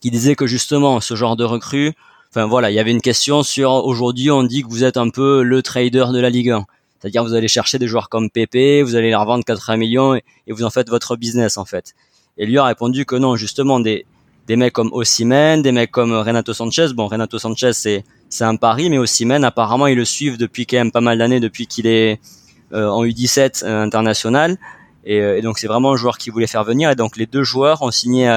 [0.02, 1.94] qui disait que justement ce genre de recrue,
[2.30, 5.10] enfin voilà, il y avait une question sur aujourd'hui, on dit que vous êtes un
[5.10, 6.66] peu le trader de la Ligue 1.
[7.00, 10.24] C'est-à-dire vous allez chercher des joueurs comme Pepe, vous allez les revendre 80 millions et,
[10.48, 11.94] vous en faites votre business en fait.
[12.38, 14.06] Et lui a répondu que non, justement des
[14.48, 16.88] des mecs comme Osimhen, des mecs comme Renato Sanchez.
[16.94, 20.78] Bon, Renato Sanchez c'est c'est un pari, mais Osimhen apparemment ils le suivent depuis quand
[20.78, 22.20] même pas mal d'années, depuis qu'il est
[22.74, 24.58] euh, en U17 euh, international.
[25.08, 26.90] Euh, et, donc c'est vraiment un joueur qui voulait faire venir.
[26.90, 28.28] Et donc les deux joueurs ont signé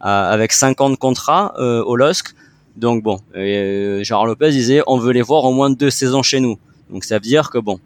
[0.00, 2.34] avec 50 contrats au LOSC.
[2.76, 6.58] Donc bon, Gérard Lopez disait on veut les voir au moins deux saisons chez nous.
[6.90, 7.78] Donc ça veut dire que bon,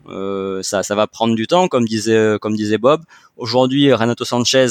[0.62, 3.02] ça, ça va prendre du temps, comme disait, comme disait Bob.
[3.36, 4.68] Aujourd'hui, Renato Sanchez,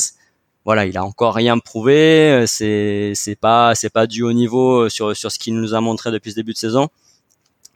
[0.65, 2.45] voilà, il a encore rien prouvé.
[2.47, 6.11] C'est c'est pas c'est pas du haut niveau sur sur ce qu'il nous a montré
[6.11, 6.89] depuis ce début de saison.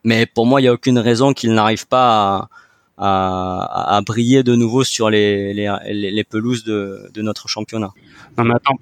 [0.03, 2.49] Mais pour moi, il y a aucune raison qu'il n'arrive pas à,
[2.97, 7.91] à, à, briller de nouveau sur les, les, les pelouses de, de, notre championnat.
[8.37, 8.77] Non mais attends,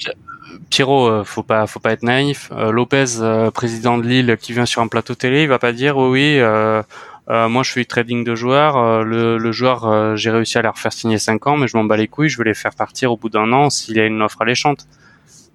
[0.69, 2.49] Pierrot, euh, faut pas, faut pas être naïf.
[2.51, 5.71] Euh, Lopez, euh, président de Lille, qui vient sur un plateau télé, il va pas
[5.71, 6.83] dire oui, euh,
[7.27, 9.03] moi je fais du trading de joueurs.
[9.03, 11.97] le, le, joueur, j'ai réussi à leur faire signer 5 ans, mais je m'en bats
[11.97, 14.41] les couilles, je vais les faire partir au bout d'un an s'il a une offre
[14.41, 14.87] alléchante.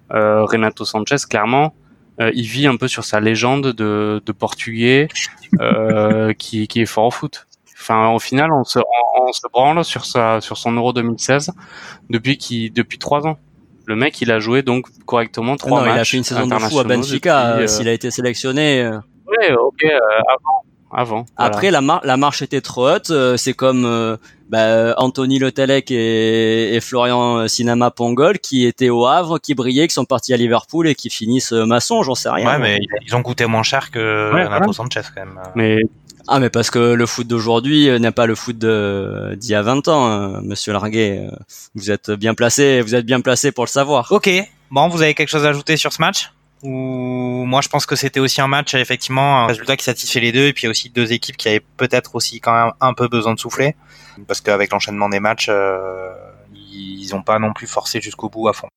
[0.09, 1.73] Renato Sanchez, clairement,
[2.19, 5.07] il vit un peu sur sa légende de, de portugais
[6.37, 7.47] qui, qui est fort au foot.
[7.79, 8.79] Enfin, au final, on se,
[9.17, 11.51] on, se branle sur sa, sur son Euro 2016
[12.09, 13.37] depuis qui, depuis trois ans.
[13.85, 15.95] Le mec, il a joué donc correctement trois matchs.
[15.95, 17.55] Il a fait une saison de fou à Benfica.
[17.55, 18.83] Euh, s'il a été sélectionné.
[18.83, 18.99] Euh.
[19.25, 19.97] Ouais, ok, euh,
[20.91, 21.25] avant.
[21.37, 23.11] Après, la, la marche était trop haute.
[23.37, 24.17] C'est comme
[24.49, 29.93] bah, Anthony Letelec et, et Florian Cinema Pongol qui étaient au Havre, qui brillaient, qui
[29.93, 32.47] sont partis à Liverpool et qui finissent maçon, j'en sais rien.
[32.47, 35.39] Ouais, mais ils ont coûté moins cher que ouais, Sanchez quand même.
[35.55, 35.79] Mais
[36.31, 39.61] ah mais parce que le foot d'aujourd'hui euh, n'est pas le foot d'il y a
[39.63, 41.27] 20 ans, hein, Monsieur Larguet.
[41.27, 41.35] Euh,
[41.73, 44.11] vous êtes bien placé, vous êtes bien placé pour le savoir.
[44.11, 44.29] Ok.
[44.69, 46.31] Bon, vous avez quelque chose à ajouter sur ce match?
[46.63, 50.33] Ou moi je pense que c'était aussi un match effectivement un résultat qui satisfait les
[50.33, 53.33] deux et puis aussi deux équipes qui avaient peut-être aussi quand même un peu besoin
[53.33, 53.77] de souffler
[54.27, 56.13] parce qu'avec l'enchaînement des matchs, euh,
[56.53, 58.67] ils ont pas non plus forcé jusqu'au bout à fond.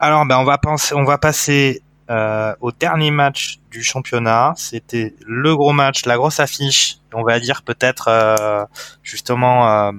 [0.00, 4.54] Alors ben on va penser, on va passer euh, au dernier match du championnat.
[4.56, 6.98] C'était le gros match, la grosse affiche.
[7.12, 8.64] On va dire peut-être euh,
[9.02, 9.92] justement, euh,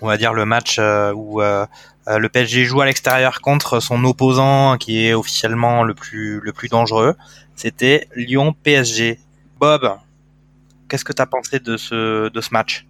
[0.00, 0.78] on va dire le match
[1.14, 1.42] où
[2.16, 6.68] le PSG joue à l'extérieur contre son opposant qui est officiellement le plus le plus
[6.68, 7.14] dangereux.
[7.54, 9.18] C'était Lyon PSG.
[9.60, 9.90] Bob,
[10.88, 12.86] qu'est-ce que tu as pensé de ce, de ce match?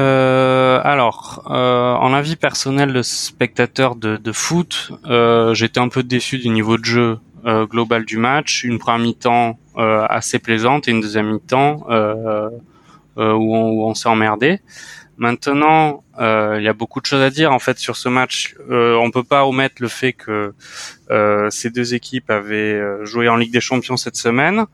[0.00, 6.02] Euh, alors, euh, en avis personnel de spectateur de, de foot, euh, j'étais un peu
[6.02, 8.64] déçu du niveau de jeu euh, global du match.
[8.64, 12.48] Une première mi-temps euh, assez plaisante et une deuxième mi-temps euh,
[13.16, 14.60] où on, où on s'est emmerdé.
[15.16, 18.56] Maintenant, il y a beaucoup de choses à dire en fait sur ce match.
[18.68, 20.54] on peut pas omettre le fait que
[21.50, 24.66] ces deux équipes avaient joué en Ligue des Champions cette semaine.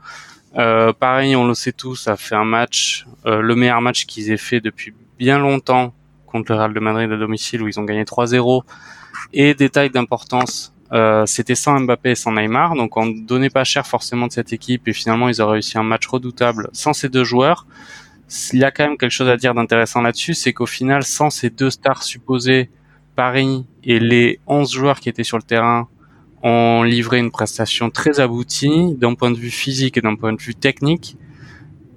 [0.57, 4.31] Euh, pareil, on le sait tous, ça fait un match, euh, le meilleur match qu'ils
[4.31, 5.95] aient fait depuis bien longtemps
[6.27, 8.63] contre le Real de Madrid à domicile où ils ont gagné 3-0.
[9.33, 13.87] Et détail d'importance, euh, c'était sans Mbappé et sans Neymar, donc on donnait pas cher
[13.87, 17.25] forcément de cette équipe et finalement ils ont réussi un match redoutable sans ces deux
[17.25, 17.67] joueurs.
[18.53, 21.31] Il y a quand même quelque chose à dire d'intéressant là-dessus, c'est qu'au final, sans
[21.31, 22.71] ces deux stars supposées,
[23.17, 25.89] Paris et les 11 joueurs qui étaient sur le terrain
[26.43, 30.41] ont livré une prestation très aboutie d'un point de vue physique et d'un point de
[30.41, 31.17] vue technique.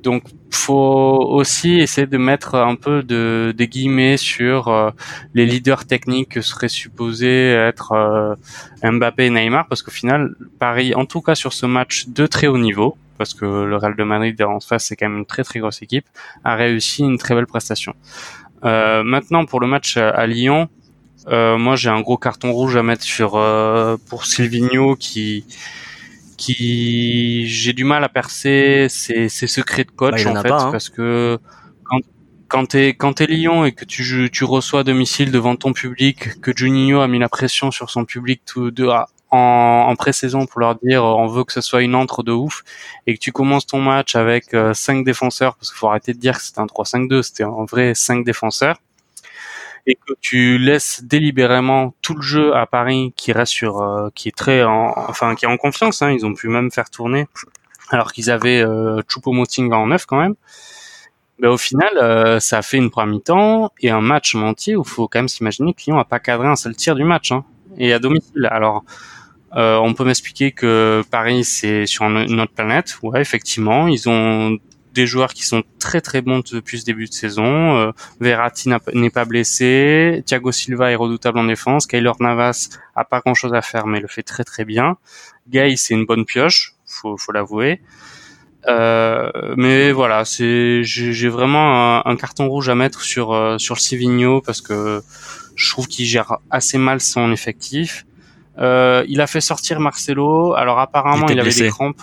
[0.01, 4.91] Donc, faut aussi essayer de mettre un peu de des guillemets sur euh,
[5.33, 8.35] les leaders techniques que seraient supposés être euh,
[8.83, 12.47] Mbappé et Neymar, parce qu'au final, Paris, en tout cas sur ce match de très
[12.47, 15.43] haut niveau, parce que le Real de Madrid en face c'est quand même une très
[15.43, 16.05] très grosse équipe,
[16.43, 17.93] a réussi une très belle prestation.
[18.65, 20.69] Euh, maintenant pour le match à Lyon,
[21.27, 25.45] euh, moi, j'ai un gros carton rouge à mettre sur euh, pour Silvino qui
[26.37, 30.63] qui j'ai du mal à percer ses, ses secrets de coach Bah, en fait pas,
[30.63, 30.71] hein.
[30.71, 31.37] parce que
[31.83, 31.99] quand
[32.49, 36.41] quand t'es quand t'es Lyon et que tu tu reçois à domicile devant ton public
[36.41, 38.89] que Juninho a mis la pression sur son public tout de
[39.33, 42.31] en, en pré-saison pour leur dire euh, on veut que ce soit une entre de
[42.31, 42.63] ouf
[43.07, 46.19] et que tu commences ton match avec euh, cinq défenseurs parce qu'il faut arrêter de
[46.19, 48.77] dire que c'était un 3-5-2 c'était en vrai cinq défenseurs
[49.85, 54.37] et que tu laisses délibérément tout le jeu à Paris qui reste euh, qui est
[54.37, 57.27] très en, enfin qui est en confiance hein, ils ont pu même faire tourner
[57.89, 60.35] alors qu'ils avaient euh, Choupo-Moting en neuf quand même.
[61.39, 64.83] Ben, au final euh, ça a fait une première mi-temps et un match entier où
[64.83, 67.31] il faut quand même s'imaginer que Lyon a pas cadré un seul tir du match
[67.31, 67.43] hein,
[67.77, 68.47] et à domicile.
[68.51, 68.83] Alors
[69.55, 74.09] euh, on peut m'expliquer que Paris c'est sur un- une autre planète ouais effectivement ils
[74.09, 74.57] ont
[74.93, 79.09] des joueurs qui sont très très bons depuis ce début de saison euh, Verratti n'est
[79.09, 83.61] pas blessé, Thiago Silva est redoutable en défense, Kaylor Navas a pas grand chose à
[83.61, 84.97] faire mais le fait très très bien.
[85.49, 87.81] Gay c'est une bonne pioche, faut, faut l'avouer.
[88.67, 93.79] Euh, mais voilà, c'est j'ai vraiment un, un carton rouge à mettre sur euh, sur
[93.79, 95.01] Sivigno parce que
[95.55, 98.05] je trouve qu'il gère assez mal son effectif.
[98.59, 100.53] Euh, il a fait sortir Marcelo.
[100.53, 101.63] Alors apparemment Il avait blessé.
[101.63, 102.01] des crampes,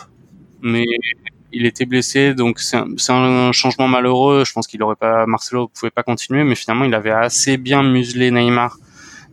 [0.61, 0.85] mais
[1.53, 4.45] il était blessé, donc c'est un, c'est un changement malheureux.
[4.47, 7.83] Je pense qu'il aurait pas Marcelo pouvait pas continuer, mais finalement il avait assez bien
[7.83, 8.77] muselé Neymar.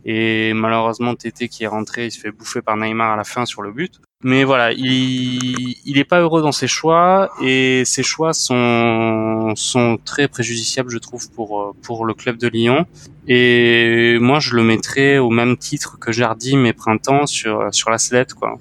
[0.05, 3.45] Et malheureusement Tété qui est rentré, il se fait bouffer par Neymar à la fin
[3.45, 3.99] sur le but.
[4.23, 9.99] Mais voilà, il il est pas heureux dans ses choix et ses choix sont sont
[10.03, 12.87] très préjudiciables, je trouve, pour pour le club de Lyon.
[13.27, 17.99] Et moi, je le mettrais au même titre que Jardim et Printemps sur sur la
[17.99, 18.57] sellette, quoi.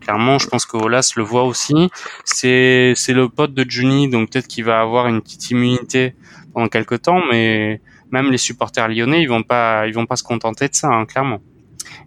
[0.00, 1.88] Clairement, je pense que Olas le voit aussi.
[2.24, 6.14] C'est c'est le pote de Juni, donc peut-être qu'il va avoir une petite immunité
[6.52, 7.80] pendant quelques temps, mais
[8.10, 11.06] même les supporters lyonnais, ils vont pas ils vont pas se contenter de ça, hein,
[11.06, 11.40] clairement.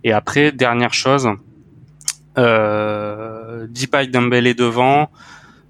[0.04, 1.30] Et après, dernière chose,
[2.40, 5.12] euh, Depay Dembélé devant.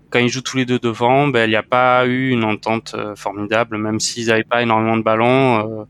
[0.09, 2.95] Quand ils jouent tous les deux devant, ben il n'y a pas eu une entente
[2.95, 5.81] euh, formidable, même s'ils n'avaient pas énormément de ballons.
[5.81, 5.85] Euh,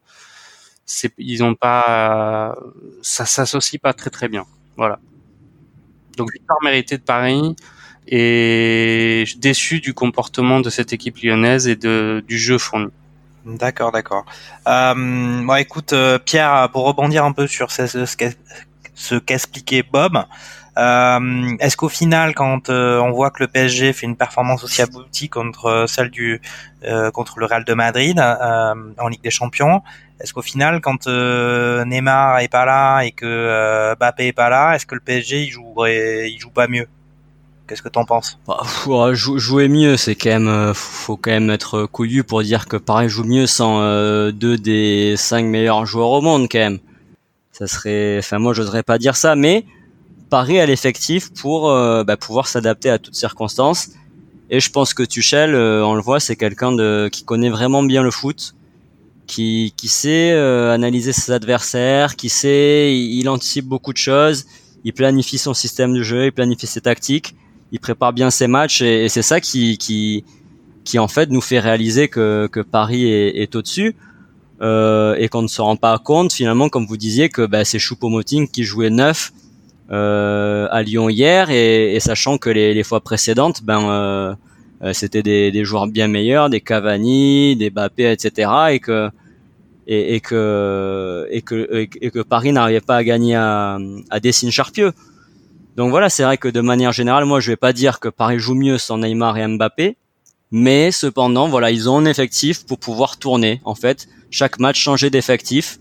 [1.18, 2.56] ils ont pas,
[3.02, 4.46] ça s'associe pas très très bien.
[4.76, 5.00] Voilà.
[6.18, 7.56] Donc victoire méritée de Paris
[8.08, 12.90] et déçu du comportement de cette équipe lyonnaise et de du jeu fourni.
[13.46, 14.26] D'accord, d'accord.
[14.68, 18.32] Euh, écoute, euh, Pierre, pour rebondir un peu sur ce, ce, qu'a-
[18.96, 20.26] ce qu'expliquait Bob,
[20.78, 24.82] euh, est-ce qu'au final, quand euh, on voit que le PSG fait une performance aussi
[24.82, 26.42] aboutie contre euh, celle du
[26.86, 29.82] euh, contre le Real de Madrid euh, en Ligue des Champions,
[30.22, 34.76] est-ce qu'au final, quand euh, Neymar est pas là et que Mbappé est pas là,
[34.76, 36.88] est-ce que le PSG il jouerait, il joue pas mieux?
[37.68, 38.40] Qu'est-ce que t'en penses?
[38.48, 42.78] Bah, jou- jouer mieux, c'est quand même, faut quand même être couillu pour dire que
[42.78, 43.80] Paris joue mieux sans
[44.32, 46.80] deux des cinq meilleurs joueurs au monde quand même.
[47.52, 49.66] Ça serait, enfin moi j'oserais pas dire ça, mais
[50.30, 53.90] Paris a l'effectif pour euh, bah, pouvoir s'adapter à toutes circonstances.
[54.50, 57.84] Et je pense que Tuchel, euh, on le voit, c'est quelqu'un de qui connaît vraiment
[57.84, 58.56] bien le foot,
[59.28, 64.46] qui qui sait euh, analyser ses adversaires, qui sait, il, anticipe beaucoup de choses,
[64.84, 67.36] il planifie son système de jeu, il planifie ses tactiques
[67.72, 70.24] il prépare bien ses matchs et, c'est ça qui, qui,
[70.84, 73.96] qui en fait nous fait réaliser que, que Paris est, est au-dessus
[74.62, 77.80] euh, et qu'on ne se rend pas compte finalement, comme vous disiez, que bah, c'est
[77.80, 79.32] Choupo-Moting qui jouait neuf
[79.90, 84.36] à Lyon hier et, et sachant que les, les fois précédentes, ben
[84.82, 88.50] euh, c'était des, des, joueurs bien meilleurs, des Cavani, des Mbappé, etc.
[88.72, 89.10] Et que
[89.88, 93.78] et, et que et que et que Paris n'arrivait pas à gagner à,
[94.10, 94.94] à Dessine Charpieux.
[95.76, 98.40] Donc voilà, c'est vrai que de manière générale, moi je vais pas dire que Paris
[98.40, 99.98] joue mieux sans Neymar et Mbappé,
[100.52, 103.62] mais cependant, voilà, ils ont un effectif pour pouvoir tourner.
[103.66, 105.80] En fait, chaque match changer d'effectif.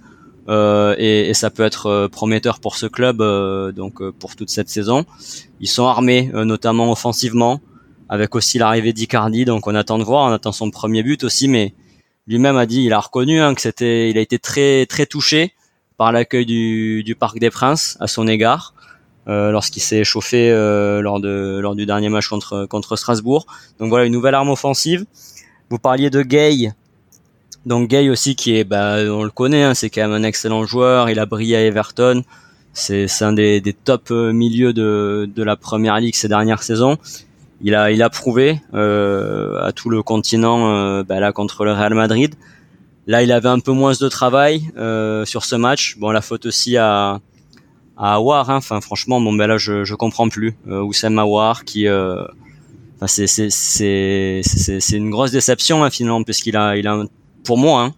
[0.49, 4.49] Euh, et, et, ça peut être euh, prometteur pour ce club euh, donc pour toute
[4.49, 5.05] cette saison.
[5.61, 7.61] Ils sont armés, notamment offensivement,
[8.09, 9.44] avec aussi l'arrivée d'Icardi.
[9.44, 11.74] Donc on attend de voir, on attend son premier but aussi, mais
[12.26, 15.53] lui-même a dit, il a reconnu hein, que c'était, il a été très très touché
[15.96, 18.74] par l'accueil du, du Parc des Princes à son égard.
[19.28, 23.46] Euh, lorsqu'il s'est chauffé euh, lors de lors du dernier match contre contre Strasbourg.
[23.78, 25.05] Donc voilà une nouvelle arme offensive.
[25.68, 26.72] Vous parliez de Gay.
[27.68, 30.64] Donc Gay aussi qui est, bah, on le connaît, hein, c'est quand même un excellent
[30.64, 31.10] joueur.
[31.10, 32.22] Il a brillé à Everton.
[32.72, 36.96] C'est un des, des top euh, milieux de, de la première ligue ces dernières saisons.
[37.60, 41.72] Il a il a prouvé euh, à tout le continent euh, bah, là contre le
[41.72, 42.34] Real Madrid.
[43.06, 45.96] Là, il avait un peu moins de travail euh, sur ce match.
[45.98, 47.20] Bon, la faute aussi à
[47.96, 48.48] à Awar.
[48.48, 48.56] Hein.
[48.56, 50.54] Enfin, franchement, bon, ben là, je, je comprends plus.
[50.68, 52.22] Euh, Oussem Awar qui, euh,
[52.96, 57.02] enfin, c'est c'est c'est c'est une grosse déception hein, finalement, puisqu'il a il a
[57.45, 57.95] pour moi hein,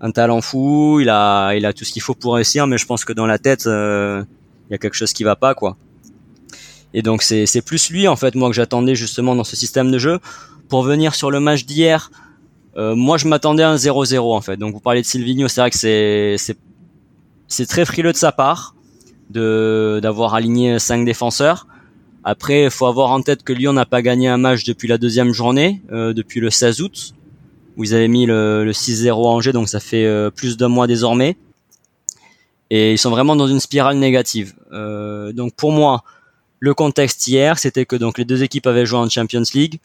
[0.00, 0.98] un talent fou.
[1.00, 3.26] Il a il a tout ce qu'il faut pour réussir, mais je pense que dans
[3.26, 4.24] la tête, euh,
[4.68, 5.76] il y a quelque chose qui va pas, quoi.
[6.94, 9.90] Et donc c'est c'est plus lui en fait moi que j'attendais justement dans ce système
[9.90, 10.18] de jeu
[10.68, 12.10] pour venir sur le match d'hier.
[12.76, 14.56] Euh, moi, je m'attendais à un 0-0 en fait.
[14.56, 16.56] Donc, vous parlez de Silvino, c'est vrai que c'est c'est
[17.48, 18.74] c'est très frileux de sa part
[19.30, 21.66] de d'avoir aligné cinq défenseurs.
[22.24, 24.98] Après, il faut avoir en tête que Lyon n'a pas gagné un match depuis la
[24.98, 27.14] deuxième journée, euh, depuis le 16 août,
[27.78, 30.68] où ils avaient mis le, le 6-0 à Angers, donc ça fait euh, plus d'un
[30.68, 31.36] mois désormais.
[32.70, 34.52] Et ils sont vraiment dans une spirale négative.
[34.72, 36.02] Euh, donc pour moi,
[36.58, 39.78] le contexte hier, c'était que donc les deux équipes avaient joué en Champions League.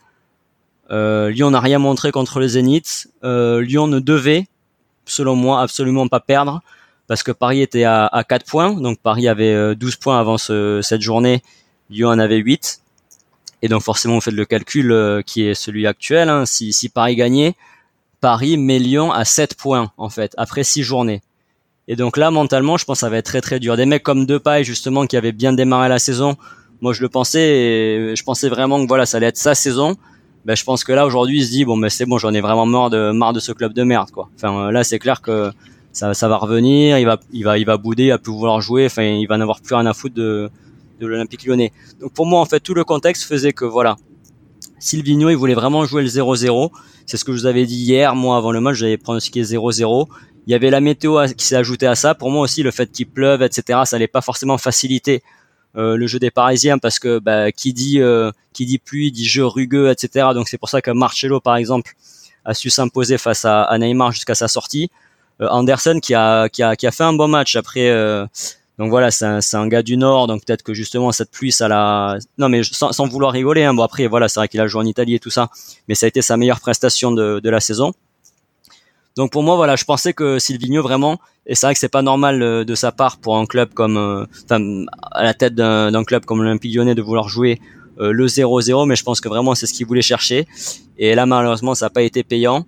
[0.90, 3.08] Euh, Lyon n'a rien montré contre le Zénith.
[3.22, 4.48] Lyon ne devait,
[5.06, 6.62] selon moi, absolument pas perdre
[7.08, 10.38] parce que Paris était à, à 4 points, donc Paris avait 12 euh, points avant
[10.38, 11.44] ce, cette journée,
[11.90, 12.80] Lyon en avait 8,
[13.62, 16.46] et donc forcément on fait le calcul qui est celui actuel, hein.
[16.46, 17.56] si Paris gagnait,
[18.24, 21.22] Paris met Lyon à 7 points en fait, après 6 journées.
[21.90, 23.76] Et donc là, mentalement, je pense que ça va être très très dur.
[23.76, 26.38] Des mecs comme Depay, justement, qui avaient bien démarré la saison,
[26.80, 29.98] moi je le pensais, et je pensais vraiment que voilà, ça allait être sa saison.
[30.46, 32.40] Ben, je pense que là aujourd'hui, il se dit bon, ben c'est bon, j'en ai
[32.40, 34.30] vraiment marre de marre de ce club de merde, quoi.
[34.38, 35.52] Enfin là, c'est clair que
[35.92, 38.62] ça, ça va revenir, il va, il va, il va bouder, il va plus vouloir
[38.62, 40.50] jouer, enfin, il va n'avoir plus rien à foutre de,
[41.02, 41.74] de l'Olympique Lyonnais.
[42.00, 43.98] Donc pour moi, en fait, tout le contexte faisait que voilà,
[44.84, 46.70] Silvino, il voulait vraiment jouer le 0-0.
[47.06, 50.08] C'est ce que je vous avais dit hier, moi, avant le match, j'avais pronostiqué 0-0.
[50.46, 52.16] Il y avait la météo qui s'est ajoutée à ça.
[52.16, 55.24] Pour moi aussi, le fait qu'il pleuve, etc., ça n'allait pas forcément faciliter
[55.78, 59.26] euh, le jeu des Parisiens parce que bah, qui dit euh, qui dit pluie dit
[59.26, 60.28] jeu rugueux, etc.
[60.34, 61.94] Donc c'est pour ça que Marcello, par exemple,
[62.44, 64.92] a su s'imposer face à, Neymar jusqu'à sa sortie.
[65.42, 67.90] Euh, Anderson qui a, qui a, qui a fait un bon match après.
[68.80, 71.68] Euh, donc voilà, c'est un, gars du Nord, donc peut-être que justement cette pluie, ça
[71.68, 72.18] l'a.
[72.38, 74.82] Non, mais sans, sans vouloir rigoler, hein, bon après voilà, c'est vrai qu'il a joué
[74.82, 75.50] en Italie et tout ça,
[75.88, 77.94] mais ça a été sa meilleure prestation de, la saison.
[79.16, 82.02] Donc pour moi, voilà, je pensais que Silvino vraiment, et c'est vrai que c'est pas
[82.02, 86.26] normal euh, de sa part pour un club comme, enfin, à la tête d'un club
[86.26, 87.62] comme l'Olympique Lyonnais de vouloir jouer
[88.00, 90.48] le 0-0, mais je pense que vraiment c'est ce qu'il voulait chercher.
[90.98, 92.66] Et là, malheureusement, ça n'a pas été payant.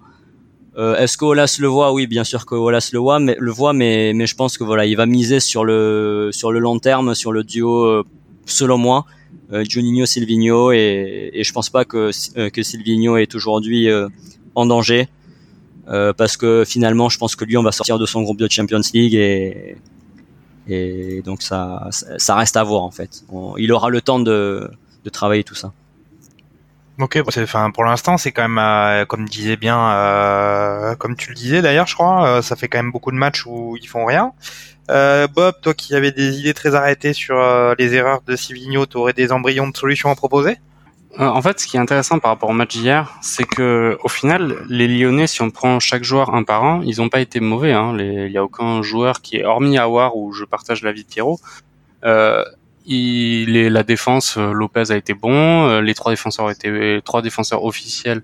[0.77, 1.93] Euh, Est-ce que Olas le voit?
[1.93, 4.63] Oui, bien sûr que Olas le voit, mais le voit, mais mais je pense que
[4.63, 8.03] voilà, il va miser sur le sur le long terme, sur le duo, euh,
[8.45, 9.05] selon moi,
[9.53, 14.09] euh, Juninho Silvino, et, et je pense pas que euh, que Silvino est aujourd'hui euh,
[14.53, 15.07] en danger,
[16.17, 18.81] parce que finalement, je pense que lui, on va sortir de son groupe de Champions
[18.93, 19.77] League et
[20.67, 23.23] et donc ça ça reste à voir en fait.
[23.57, 24.67] il aura le temps de
[25.05, 25.71] de travailler tout ça.
[26.97, 31.35] Ok, enfin pour l'instant c'est quand même, euh, comme disait bien, euh, comme tu le
[31.35, 34.05] disais d'ailleurs, je crois, euh, ça fait quand même beaucoup de matchs où ils font
[34.05, 34.31] rien.
[34.87, 37.35] Bob, toi qui avais des idées très arrêtées sur
[37.77, 40.57] les erreurs de Sivigno, tu aurais des embryons de solutions à proposer?
[41.17, 44.57] En fait, ce qui est intéressant par rapport au match d'hier, c'est que au final,
[44.69, 47.71] les Lyonnais, si on prend chaque joueur un par un, ils n'ont pas été mauvais.
[47.71, 47.95] Hein.
[47.97, 51.39] Il n'y a aucun joueur qui est hormis Awar où je partage l'avis de Pierrot.
[52.85, 56.99] Euh, il est, la défense, euh, Lopez a été bon, euh, les trois défenseurs été,
[57.03, 58.23] trois défenseurs officiels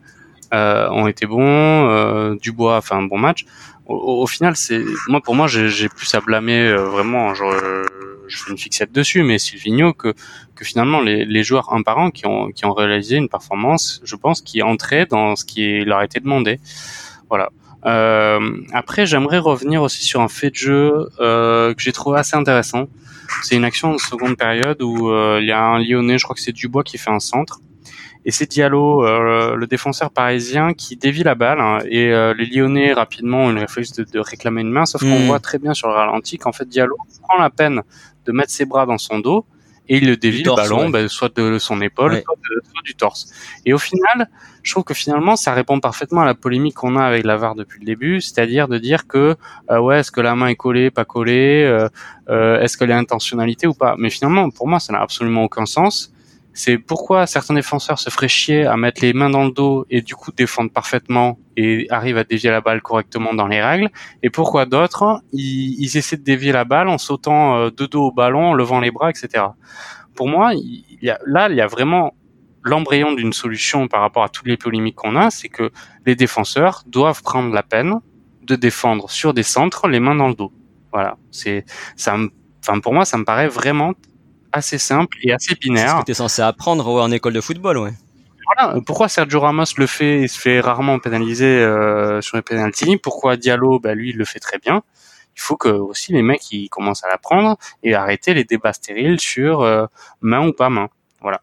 [0.53, 3.45] euh, ont été bons, euh, Dubois a fait un bon match.
[3.88, 7.34] Au, au final, c'est moi pour moi, j'ai plus à blâmer vraiment.
[7.34, 7.43] Je,
[8.28, 10.14] je, fais une fixette dessus, mais Silvino que
[10.55, 14.01] que finalement les, les joueurs un par un qui ont qui ont réalisé une performance,
[14.03, 16.59] je pense, qui entrait dans ce qui leur a été demandé.
[17.30, 17.49] Voilà.
[17.86, 22.36] Euh, après, j'aimerais revenir aussi sur un fait de jeu euh, que j'ai trouvé assez
[22.36, 22.88] intéressant.
[23.43, 26.36] C'est une action en seconde période où euh, il y a un Lyonnais, je crois
[26.36, 27.59] que c'est Dubois qui fait un centre.
[28.25, 31.59] et c'est Diallo, euh, le défenseur parisien, qui dévie la balle.
[31.59, 35.19] Hein, et euh, les Lyonnais rapidement ont une réflexe de, réclamer une main, sauf qu'on
[35.19, 35.27] hmm.
[35.27, 37.82] voit très bien sur le ralenti qu'en fait Diallo prend la peine
[38.25, 39.45] de mettre ses bras dans son dos
[39.91, 43.29] et il le dévie le ballon, bah, soit de son épaule, soit, du torse.
[43.65, 44.29] Et au final,
[44.63, 47.55] je trouve que finalement, ça répond parfaitement à la polémique qu'on a avec la VAR
[47.55, 49.35] depuis le début, c'est-à-dire de dire que
[49.69, 51.89] euh, ouais, est-ce que la main est collée, pas collée, euh,
[52.29, 53.95] euh, est-ce qu'elle a intentionnalité ou pas.
[53.97, 56.13] Mais finalement, pour moi, ça n'a absolument aucun sens.
[56.54, 60.02] C'est pourquoi certains défenseurs se feraient chier à mettre les mains dans le dos et
[60.02, 63.89] du coup défendent parfaitement et arrivent à dévier la balle correctement dans les règles.
[64.22, 68.49] Et pourquoi d'autres, ils, essaient de dévier la balle en sautant de dos au ballon,
[68.49, 69.45] en levant les bras, etc.
[70.14, 72.14] Pour moi, il y a, là, il y a vraiment
[72.64, 75.72] l'embryon d'une solution par rapport à toutes les polémiques qu'on a, c'est que
[76.06, 77.95] les défenseurs doivent prendre la peine
[78.43, 80.52] de défendre sur des centres les mains dans le dos.
[80.91, 82.18] Voilà, c'est ça.
[82.60, 83.93] Enfin, pour moi, ça me paraît vraiment
[84.52, 85.89] assez simple et assez binaire.
[85.89, 87.93] C'est ce que tu es censé apprendre en école de football, ouais.
[88.45, 92.97] Voilà, pourquoi Sergio Ramos le fait et se fait rarement pénaliser euh, sur les penalties
[92.97, 94.84] Pourquoi Diallo, bah, lui, il le fait très bien?
[95.36, 99.20] Il faut que aussi les mecs ils commencent à l'apprendre et arrêter les débats stériles
[99.20, 99.86] sur euh,
[100.20, 100.89] main ou pas main.
[101.22, 101.41] Voilà.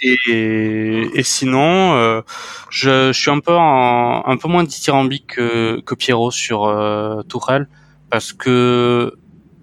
[0.00, 2.22] Et, et sinon, euh,
[2.70, 7.22] je, je, suis un peu en, un peu moins dithyrambique que, que Pierrot sur euh,
[7.22, 7.68] Tourelle
[8.10, 9.14] parce que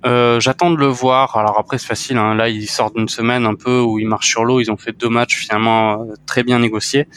[0.06, 1.38] euh, j'attends de le voir.
[1.38, 2.18] Alors après c'est facile.
[2.18, 2.36] Hein.
[2.36, 4.60] Là ils sortent d'une semaine un peu où ils marchent sur l'eau.
[4.60, 7.08] Ils ont fait deux matchs finalement euh, très bien négociés.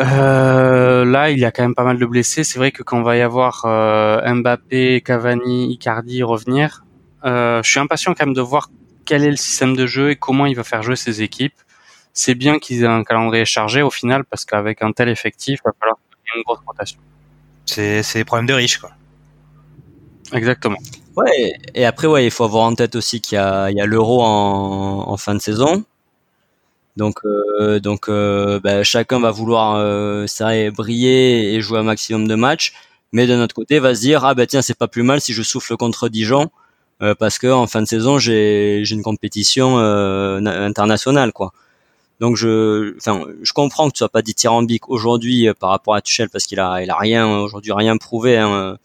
[0.00, 2.44] Euh, là, il y a quand même pas mal de blessés.
[2.44, 6.84] C'est vrai que quand on va y avoir euh, Mbappé, Cavani, Icardi revenir,
[7.24, 8.70] euh, je suis impatient quand même de voir
[9.04, 11.54] quel est le système de jeu et comment il va faire jouer ses équipes.
[12.12, 15.68] C'est bien qu'ils aient un calendrier chargé au final parce qu'avec un tel effectif, il
[15.68, 15.98] va falloir
[16.36, 17.00] une grosse rotation.
[17.64, 18.90] C'est c'est problème de riches quoi.
[20.32, 20.78] Exactement.
[21.18, 25.16] Ouais, et après ouais, il faut avoir en tête aussi qu'il y a, l'Euro en,
[25.16, 25.84] fin de saison.
[26.96, 30.26] Donc, euh, donc euh, bah, chacun va vouloir euh,
[30.70, 32.72] briller et jouer un maximum de matchs,
[33.12, 35.32] mais d'un autre côté va se dire ah bah tiens c'est pas plus mal si
[35.32, 36.50] je souffle contre Dijon
[37.18, 41.52] parce que en fin de saison j'ai une compétition internationale quoi.
[42.20, 46.28] Donc je, enfin, je comprends que tu sois pas dithyrambique aujourd'hui par rapport à Tuchel
[46.30, 48.76] parce qu'il a, il a rien aujourd'hui rien prouvé hein,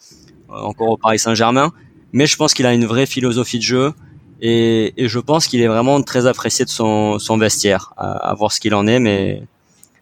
[0.49, 1.71] encore au Paris Saint-Germain,
[2.13, 3.93] mais je pense qu'il a une vraie philosophie de jeu
[4.41, 8.51] et, et je pense qu'il est vraiment très apprécié de son, son vestiaire, à, voir
[8.51, 9.41] ce qu'il en est, mais,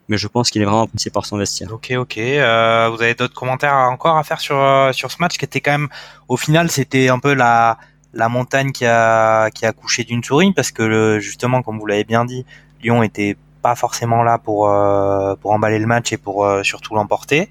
[0.10, 1.72] mais je pense qu'il est vraiment apprécié par son vestiaire.
[1.72, 2.18] Ok, ok.
[2.18, 5.62] Euh, vous avez d'autres commentaires encore à faire sur, euh, sur ce match qui était
[5.62, 5.90] quand même,
[6.28, 7.78] au final, c'était un peu la,
[8.14, 11.86] la montagne qui a, qui a couché d'une souris parce que le, justement, comme vous
[11.86, 12.46] l'avez bien dit,
[12.82, 16.96] Lyon était pas forcément là pour euh, pour emballer le match et pour euh, surtout
[16.96, 17.50] l'emporter.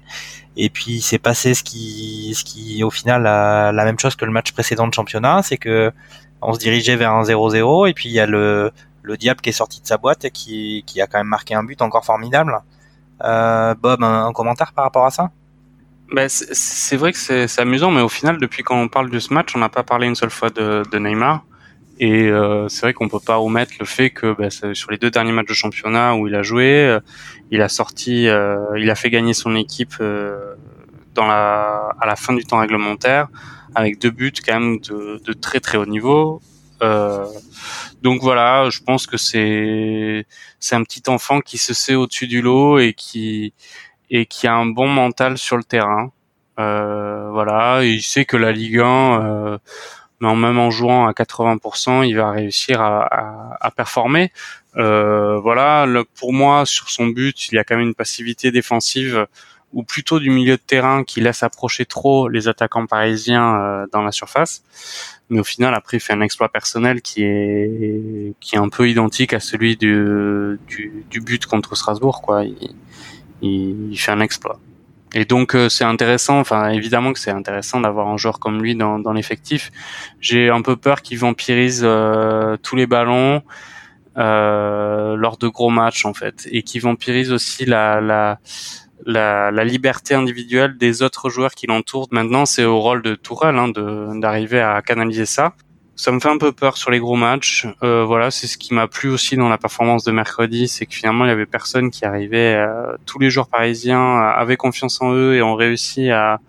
[0.57, 4.31] Et puis c'est passé ce qui ce qui au final la, même chose que le
[4.31, 5.91] match précédent de championnat, c'est que
[6.41, 8.71] on se dirigeait vers un 0-0 et puis il y a le,
[9.03, 11.53] le diable qui est sorti de sa boîte et qui, qui a quand même marqué
[11.53, 12.59] un but encore formidable.
[13.23, 15.31] Euh, Bob, un, commentaire par rapport à ça?
[16.11, 19.55] Ben, c'est vrai que c'est amusant, mais au final, depuis qu'on parle de ce match,
[19.55, 21.43] on n'a pas parlé une seule fois de, de Neymar.
[22.03, 25.11] Et euh, c'est vrai qu'on peut pas omettre le fait que ben, sur les deux
[25.11, 26.99] derniers matchs de championnat où il a joué, euh,
[27.51, 30.55] il a sorti, euh, il a fait gagner son équipe euh,
[31.13, 33.27] dans la, à la fin du temps réglementaire
[33.75, 36.41] avec deux buts quand même de, de très très haut niveau.
[36.81, 37.23] Euh,
[38.01, 40.25] donc voilà, je pense que c'est
[40.59, 43.53] c'est un petit enfant qui se sait au-dessus du lot et qui
[44.09, 46.11] et qui a un bon mental sur le terrain.
[46.57, 49.59] Voilà, il sait que la Ligue 1,
[50.21, 54.31] euh, même en jouant à 80%, il va réussir à, à, à performer.
[54.77, 55.87] Euh, voilà,
[56.19, 59.27] pour moi, sur son but, il y a quand même une passivité défensive
[59.73, 64.01] ou plutôt du milieu de terrain qui laisse approcher trop les attaquants parisiens euh, dans
[64.01, 64.63] la surface.
[65.29, 68.89] Mais au final, après, il fait un exploit personnel qui est qui est un peu
[68.89, 72.21] identique à celui du, du, du but contre Strasbourg.
[72.21, 72.43] Quoi.
[72.43, 72.75] Il,
[73.41, 74.59] il, fait un exploit.
[75.13, 78.75] Et donc euh, c'est intéressant, enfin évidemment que c'est intéressant d'avoir un joueur comme lui
[78.75, 79.71] dans, dans l'effectif.
[80.21, 83.41] J'ai un peu peur qu'il vampirise euh, tous les ballons
[84.17, 88.39] euh, lors de gros matchs en fait, et qu'il vampirise aussi la, la,
[89.05, 92.07] la, la, liberté individuelle des autres joueurs qui l'entourent.
[92.11, 93.69] Maintenant, c'est au rôle de Tourelle hein,
[94.19, 95.53] d'arriver à canaliser ça.
[96.01, 97.67] Ça me fait un peu peur sur les gros matchs.
[97.83, 100.95] Euh, voilà, c'est ce qui m'a plu aussi dans la performance de mercredi, c'est que
[100.95, 102.55] finalement il y avait personne qui arrivait.
[102.55, 106.39] Euh, tous les joueurs parisiens avaient confiance en eux et ont réussi à,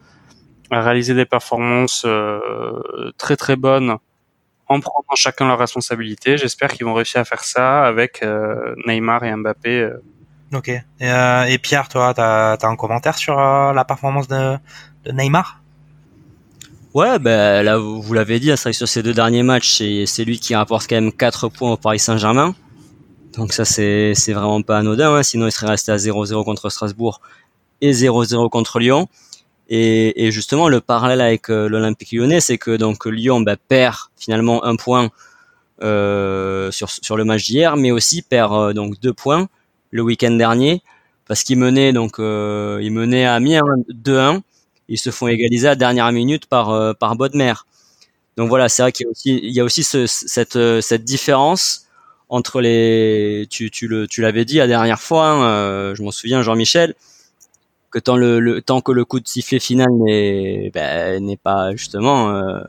[0.71, 2.41] à réaliser des performances euh,
[3.19, 3.99] très très bonnes
[4.69, 6.39] en prenant chacun leur responsabilité.
[6.39, 9.91] J'espère qu'ils vont réussir à faire ça avec euh, Neymar et Mbappé
[10.55, 10.69] Ok.
[10.69, 14.57] Et, euh, et Pierre, toi, t'as as un commentaire sur euh, la performance de,
[15.05, 15.62] de Neymar?
[16.95, 20.55] Ouais, ben là vous, l'avez dit, c'est sur ces deux derniers matchs, c'est lui qui
[20.55, 22.55] rapporte quand même 4 points au Paris Saint-Germain.
[23.37, 25.15] Donc ça c'est vraiment pas anodin.
[25.15, 25.23] Hein.
[25.23, 27.23] Sinon il serait resté à 0-0 contre Strasbourg
[27.81, 29.09] et 0-0 contre Lyon.
[29.69, 33.97] Et, et, justement le parallèle avec euh, l'Olympique Lyonnais, c'est que donc Lyon bah, perd
[34.19, 35.11] finalement un point
[35.83, 39.49] euh, sur sur le match d'hier, mais aussi perd euh, donc deux points
[39.91, 40.83] le week-end dernier
[41.27, 44.43] parce qu'ils menaient donc euh, ils menaient à Amiens 2-1.
[44.89, 47.55] Ils se font égaliser à dernière minute par par Bodmer.
[48.37, 51.05] Donc voilà, c'est vrai qu'il y a aussi il y a aussi ce, cette cette
[51.05, 51.87] différence
[52.33, 56.11] entre les, tu, tu le, tu l'avais dit la dernière fois, hein, euh, je m'en
[56.11, 56.95] souviens, Jean-Michel,
[57.91, 61.73] que tant le, le, tant que le coup de sifflet final n'est, ben, n'est pas
[61.73, 62.63] justement, euh,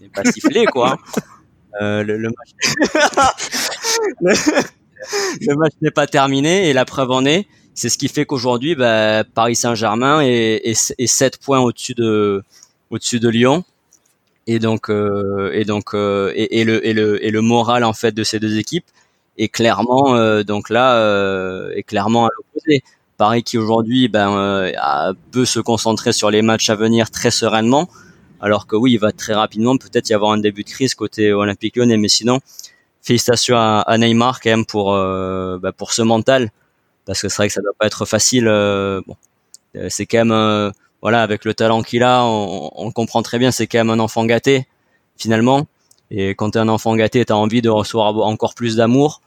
[0.00, 0.96] n'est pas sifflé quoi.
[1.80, 2.50] Euh, le, le, match,
[4.20, 7.46] le, match n'est pas terminé et la preuve en est,
[7.80, 12.42] c'est ce qui fait qu'aujourd'hui, ben, Paris Saint-Germain est, est, est 7 points au-dessus de,
[12.90, 13.64] au-dessus de Lyon.
[14.46, 17.92] Et donc euh, et donc euh, et, et, le et le et le moral en
[17.92, 18.86] fait de ces deux équipes
[19.38, 22.82] et clairement euh, donc là euh, est clairement à l'opposé.
[23.16, 27.88] Paris qui aujourd'hui ben euh, peut se concentrer sur les matchs à venir très sereinement,
[28.40, 29.76] alors que oui, il va très rapidement.
[29.76, 32.40] Peut-être y avoir un début de crise côté Olympique Lyonnais, mais sinon
[33.02, 36.50] félicitations à, à Neymar quand même pour ben, pour ce mental,
[37.06, 38.44] parce que c'est vrai que ça doit pas être facile.
[38.46, 39.16] bon,
[39.88, 40.72] c'est quand même
[41.02, 43.98] voilà avec le talent qu'il a, on, on comprend très bien, c'est quand même un
[44.00, 44.66] enfant gâté
[45.16, 45.66] finalement.
[46.10, 49.22] Et quand tu es un enfant gâté, tu as envie de recevoir encore plus d'amour.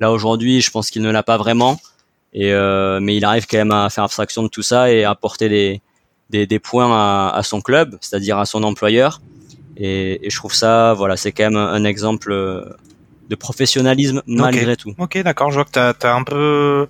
[0.00, 1.78] Là aujourd'hui, je pense qu'il ne l'a pas vraiment.
[2.34, 5.10] Et euh, mais il arrive quand même à faire abstraction de tout ça et à
[5.10, 5.80] apporter des,
[6.28, 9.22] des, des points à, à, son club, c'est-à-dire à son employeur.
[9.78, 12.32] Et, et, je trouve ça, voilà, c'est quand même un, exemple
[13.28, 14.94] de professionnalisme malgré tout.
[14.98, 15.50] Ok, d'accord.
[15.50, 16.86] Je vois que t'as as un peu,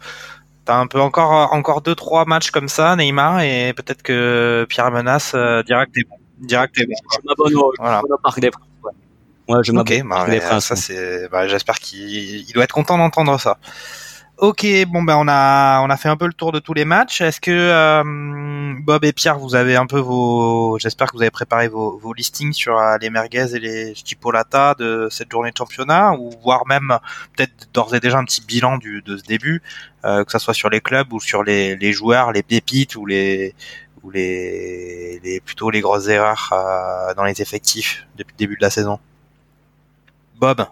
[0.65, 4.91] t'as un peu encore encore deux trois matchs comme ça, Neymar, et peut-être que Pierre
[4.91, 6.17] Menace euh, direct est bon.
[6.39, 6.95] Direct est bon.
[7.13, 8.03] Je m'abonne au, voilà.
[8.23, 8.51] Parc des
[9.49, 13.59] Ouais, je ok, bah, ouais, ça c'est, bah, j'espère qu'il doit être content d'entendre ça.
[14.39, 16.85] Ok, bon ben on a on a fait un peu le tour de tous les
[16.85, 17.23] matchs.
[17.23, 21.31] Est-ce que euh, Bob et Pierre, vous avez un peu vos, j'espère que vous avez
[21.31, 25.57] préparé vos, vos listings sur euh, les merguez et les chipolata de cette journée de
[25.57, 26.99] championnat, ou voire même
[27.35, 29.63] peut-être d'ores et déjà un petit bilan du, de ce début,
[30.05, 33.07] euh, que ça soit sur les clubs ou sur les, les joueurs, les pépites ou
[33.07, 33.55] les
[34.03, 38.63] ou les, les plutôt les grosses erreurs euh, dans les effectifs depuis le début de
[38.63, 39.01] la saison?
[40.39, 40.67] Bob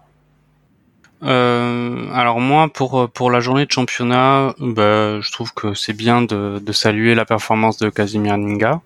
[1.25, 6.23] euh, alors moi pour pour la journée de championnat, bah, je trouve que c'est bien
[6.23, 8.81] de, saluer la performance de Casimir Ninga.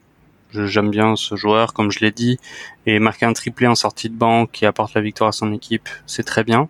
[0.53, 2.39] J'aime bien ce joueur, comme je l'ai dit,
[2.87, 5.89] et marquer un triplé en sortie de banc qui apporte la victoire à son équipe,
[6.07, 6.69] c'est très bien.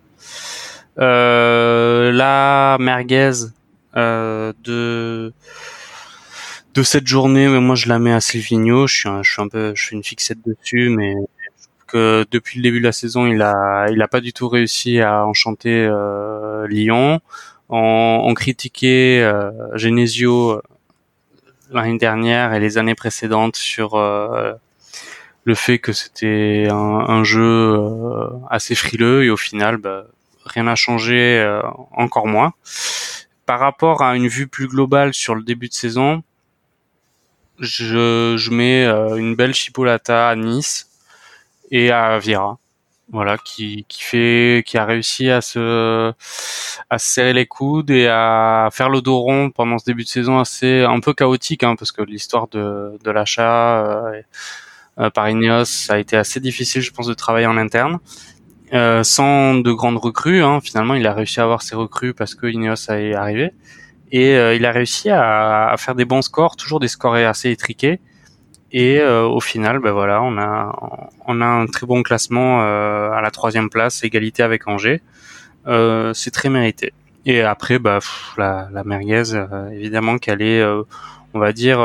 [0.99, 3.31] Euh, la merguez
[3.95, 5.33] euh, de
[6.73, 8.87] de cette journée, moi je la mets à Silvino.
[8.87, 11.15] Je suis un, je suis un peu, je suis une fixette dessus, mais
[11.91, 14.99] que depuis le début de la saison, il a, il a pas du tout réussi
[15.01, 17.19] à enchanter euh, Lyon.
[17.69, 20.61] On, on critiquait euh, Genesio euh,
[21.71, 24.53] l'année dernière et les années précédentes sur euh,
[25.43, 30.05] le fait que c'était un, un, jeu euh, assez frileux et au final, bah,
[30.45, 31.61] rien n'a changé, euh,
[31.91, 32.53] encore moins.
[33.45, 36.23] Par rapport à une vue plus globale sur le début de saison,
[37.59, 40.88] je, je mets une belle chipolata à Nice
[41.71, 42.57] et à Vira
[43.11, 46.13] voilà qui, qui fait qui a réussi à se
[46.89, 50.07] à se serrer les coudes et à faire le dos rond pendant ce début de
[50.07, 54.21] saison assez un peu chaotique hein, parce que l'histoire de, de l'achat euh,
[54.99, 57.99] euh, par Ineos a été assez difficile je pense de travailler en interne.
[58.71, 62.35] Euh, sans de grandes recrues hein, finalement il a réussi à avoir ses recrues parce
[62.35, 63.51] que Ineos est arrivé.
[64.11, 67.49] Et euh, il a réussi à, à, faire des bons scores toujours des scores assez
[67.51, 67.99] étriqués
[68.71, 73.11] et euh, au final, ben voilà, on a on a un très bon classement euh,
[73.11, 75.01] à la troisième place, égalité avec Angers.
[75.67, 76.93] Euh, c'est très mérité.
[77.25, 77.99] Et après, bah,
[78.37, 80.83] la, la merguez, euh, évidemment qu'elle est, euh,
[81.33, 81.79] on va dire,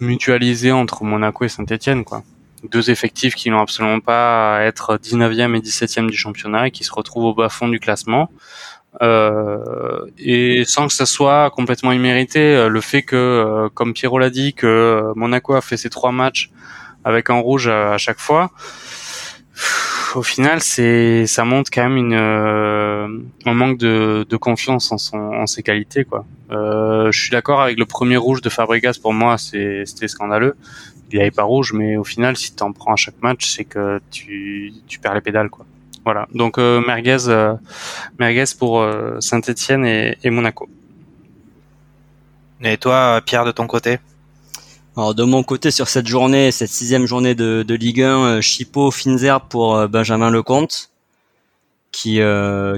[0.00, 2.22] mutualisée entre Monaco et Saint-Etienne, quoi.
[2.70, 6.84] Deux effectifs qui n'ont absolument pas à être 19e et 17e du championnat et qui
[6.84, 8.30] se retrouvent au bas fond du classement.
[9.00, 14.18] Euh, et sans que ça soit complètement immérité, euh, le fait que, euh, comme Pierrot
[14.18, 16.50] l'a dit, que Monaco a fait ses trois matchs
[17.04, 18.50] avec un rouge à, chaque fois,
[20.14, 25.18] au final, c'est ça montre quand même une un manque de, de confiance en, son,
[25.18, 26.24] en ses qualités, quoi.
[26.52, 28.98] Euh, je suis d'accord avec le premier rouge de Fabregas.
[29.00, 30.54] Pour moi, c'était scandaleux.
[31.10, 33.64] Il avait pas rouge, mais au final, si tu en prends à chaque match, c'est
[33.64, 35.66] que tu, tu perds les pédales, quoi.
[36.04, 36.26] Voilà.
[36.34, 37.54] Donc euh, merguez, euh,
[38.18, 40.68] merguez pour euh, Saint-Étienne et, et, Monaco.
[42.62, 43.98] Et toi, Pierre, de ton côté?
[44.96, 48.90] Alors de mon côté, sur cette journée, cette sixième journée de, de Ligue 1, Chipot,
[48.90, 50.90] Finzer pour Benjamin Lecomte.
[51.92, 52.20] qui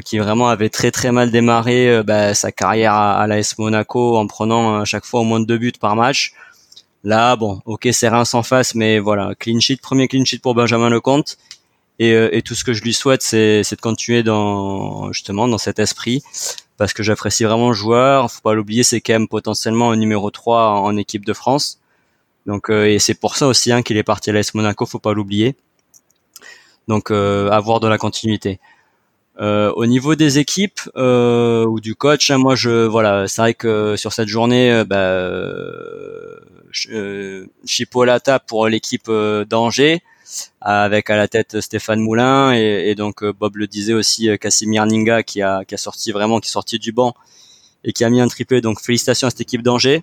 [0.05, 4.27] qui vraiment avait très très mal démarré bah, sa carrière à, à l'AS Monaco en
[4.27, 6.35] prenant à chaque fois au moins deux buts par match.
[7.03, 10.55] Là, bon, ok, c'est rien sans face, mais voilà, clean sheet, premier clean sheet pour
[10.55, 11.37] Benjamin Lecomte.
[11.99, 15.79] Et, et tout ce que je lui souhaite, c'est de continuer dans justement dans cet
[15.79, 16.23] esprit,
[16.77, 18.31] parce que j'apprécie vraiment le joueur.
[18.31, 21.79] Faut pas l'oublier, c'est quand même potentiellement un numéro 3 en équipe de France.
[22.47, 24.99] Donc euh, et c'est pour ça aussi hein, qu'il est parti à l'AS Monaco, faut
[24.99, 25.57] pas l'oublier.
[26.89, 28.61] Donc euh, avoir de la continuité.
[29.41, 33.55] Euh, au niveau des équipes euh, ou du coach, hein, moi je voilà, c'est vrai
[33.55, 34.97] que sur cette journée, euh, bah,
[36.93, 39.11] euh, Chipolata pour l'équipe
[39.49, 40.03] d'Angers,
[40.61, 45.23] avec à la tête Stéphane Moulin et, et donc Bob le disait aussi Casimir Ninga
[45.23, 47.15] qui a, qui a sorti vraiment qui est sorti du banc
[47.85, 48.61] et qui a mis un triplé.
[48.61, 50.03] Donc félicitations à cette équipe d'Angers.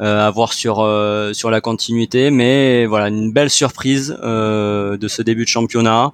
[0.00, 2.30] Euh, à voir sur euh, sur la continuité.
[2.30, 6.12] Mais voilà, une belle surprise euh, de ce début de championnat.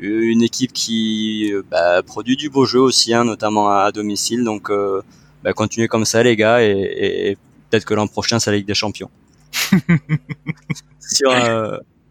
[0.00, 4.44] Une équipe qui bah, produit du beau jeu aussi, hein, notamment à, domicile.
[4.44, 4.70] Donc,
[5.44, 7.36] bah, continuez comme ça, les gars, et, et
[7.68, 9.10] peut-être que l'an prochain, c'est la Ligue des Champions.
[11.00, 11.30] sur,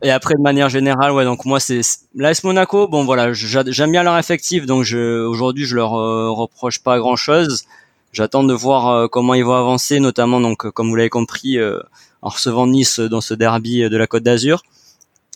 [0.01, 1.81] et après, de manière générale, ouais, donc moi, c'est
[2.15, 2.87] l'AS Monaco.
[2.87, 7.65] Bon, voilà, j'aime bien leur effectif, donc je, aujourd'hui, je leur reproche pas grand-chose.
[8.11, 11.59] J'attends de voir euh, comment ils vont avancer, notamment donc euh, comme vous l'avez compris
[11.59, 11.79] euh,
[12.21, 14.63] en recevant Nice dans ce derby de la Côte d'Azur.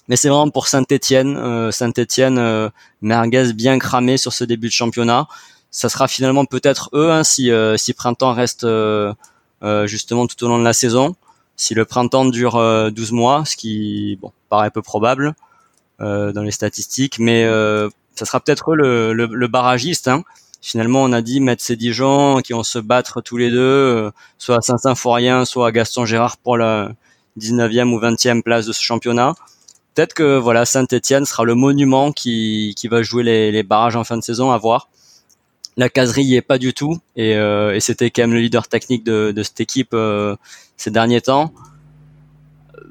[0.08, 2.70] Mais c'est vraiment pour Saint-Étienne, Saint-Étienne
[3.02, 5.28] merguez bien cramé sur ce début de championnat.
[5.72, 8.68] Ça sera finalement peut-être eux hein, si si printemps reste
[9.86, 11.16] justement tout au long de la saison.
[11.56, 15.36] Si le printemps dure 12 mois, ce qui bon paraît peu probable
[16.00, 17.46] dans les statistiques, mais
[18.16, 20.08] ça sera peut-être le, le, barragiste.
[20.08, 20.24] Hein
[20.64, 23.60] finalement, on a dit mettre ces 10 gens qui vont se battre tous les deux,
[23.60, 26.94] euh, soit à Saint-Symphorien, soit à Gaston Gérard pour la
[27.38, 29.36] 19e ou 20e place de ce championnat.
[29.94, 34.18] Peut-être que voilà, Saint-Etienne sera le monument qui, qui va jouer les, barrages en fin
[34.18, 34.88] de saison à voir.
[35.78, 38.68] La caserie y est pas du tout et, euh, et c'était quand même le leader
[38.68, 40.36] technique de, de cette équipe euh,
[40.78, 41.52] ces derniers temps.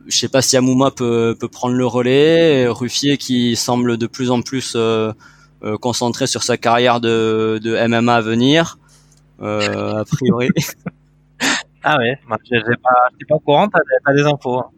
[0.08, 2.66] Je sais pas si Amouma peut, peut prendre le relais.
[2.66, 4.76] Ruffier qui semble de plus en plus
[5.64, 8.78] euh, concentré sur sa carrière de, de MMA à venir,
[9.40, 10.48] euh, a priori.
[11.84, 12.90] ah ouais, moi je pas,
[13.28, 14.58] pas au courant, t'as as des infos.
[14.58, 14.70] Hein.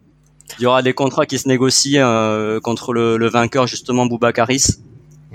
[0.59, 4.77] Il y aura des contrats qui se négocient euh, contre le, le, vainqueur justement Boubacaris.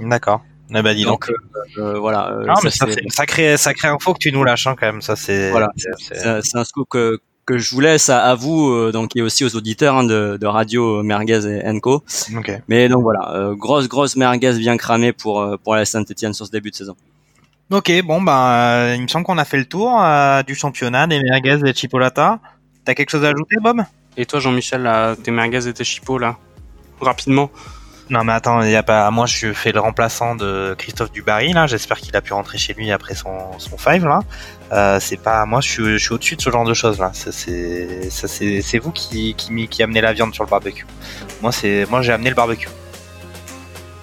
[0.01, 0.43] D'accord.
[0.73, 1.27] Eh ben, dis donc.
[1.27, 1.37] donc
[1.79, 2.37] euh, euh voilà.
[2.47, 5.03] non, mais ça, ça, crée, ça crée info que tu nous lâches hein, quand même.
[5.03, 5.51] Ça c'est.
[5.51, 5.71] Voilà.
[5.77, 7.21] C'est un scoop que,
[7.51, 10.47] que je vous laisse à, vous, euh, donc et aussi aux auditeurs hein, de, de,
[10.47, 12.05] Radio Merguez et Enco.
[12.37, 12.59] Okay.
[12.69, 16.47] Mais donc voilà, euh, grosse grosse merguez bien cramée pour euh, pour la Saint-Etienne sur
[16.47, 16.95] ce début de saison.
[17.71, 20.01] Ok, bon ben il me semble qu'on a fait le tour
[20.47, 22.39] du championnat des merguez et chipolata.
[22.85, 23.83] T'as quelque chose à ajouter, Bob?
[24.17, 24.89] Et toi, Jean-Michel,
[25.23, 26.37] tes merguez et tes chipos là,
[27.01, 27.51] rapidement.
[28.11, 29.09] Non mais attends, y a pas.
[29.13, 31.69] Moi je fais le remplaçant de Christophe Dubarry là.
[31.69, 34.21] J'espère qu'il a pu rentrer chez lui après son son five là.
[34.73, 37.13] Euh, c'est pas moi, je suis, au-dessus de ce genre de choses là.
[37.15, 40.87] C'est vous qui qui amenez la viande sur le barbecue.
[41.41, 42.69] Moi c'est moi j'ai amené le barbecue.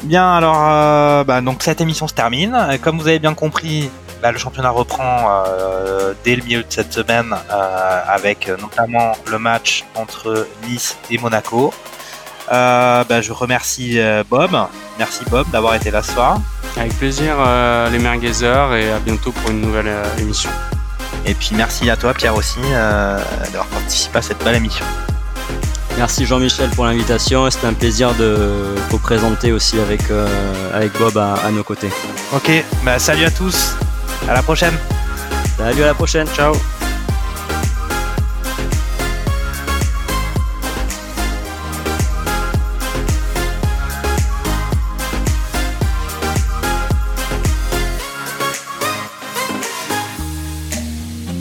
[0.03, 2.57] Bien alors euh, bah, donc cette émission se termine.
[2.81, 6.93] Comme vous avez bien compris, bah, le championnat reprend euh, dès le milieu de cette
[6.93, 7.35] semaine
[8.07, 11.73] avec notamment le match entre Nice et Monaco.
[12.51, 14.51] Euh, bah, je remercie euh, Bob.
[14.97, 16.39] Merci Bob d'avoir été là ce soir.
[16.77, 20.49] Avec plaisir, euh, les merguezers, et à bientôt pour une nouvelle euh, émission.
[21.25, 24.85] Et puis merci à toi, Pierre, aussi, euh, d'avoir participé à cette belle émission.
[25.97, 27.49] Merci Jean-Michel pour l'invitation.
[27.49, 30.01] C'était un plaisir de vous présenter aussi avec,
[30.71, 31.89] avec Bob à, à, nos côtés.
[32.35, 32.51] Ok,
[32.83, 33.73] bah, salut à tous.
[34.29, 34.77] À la prochaine.
[35.57, 36.27] Salut, à la prochaine.
[36.27, 36.53] Ciao.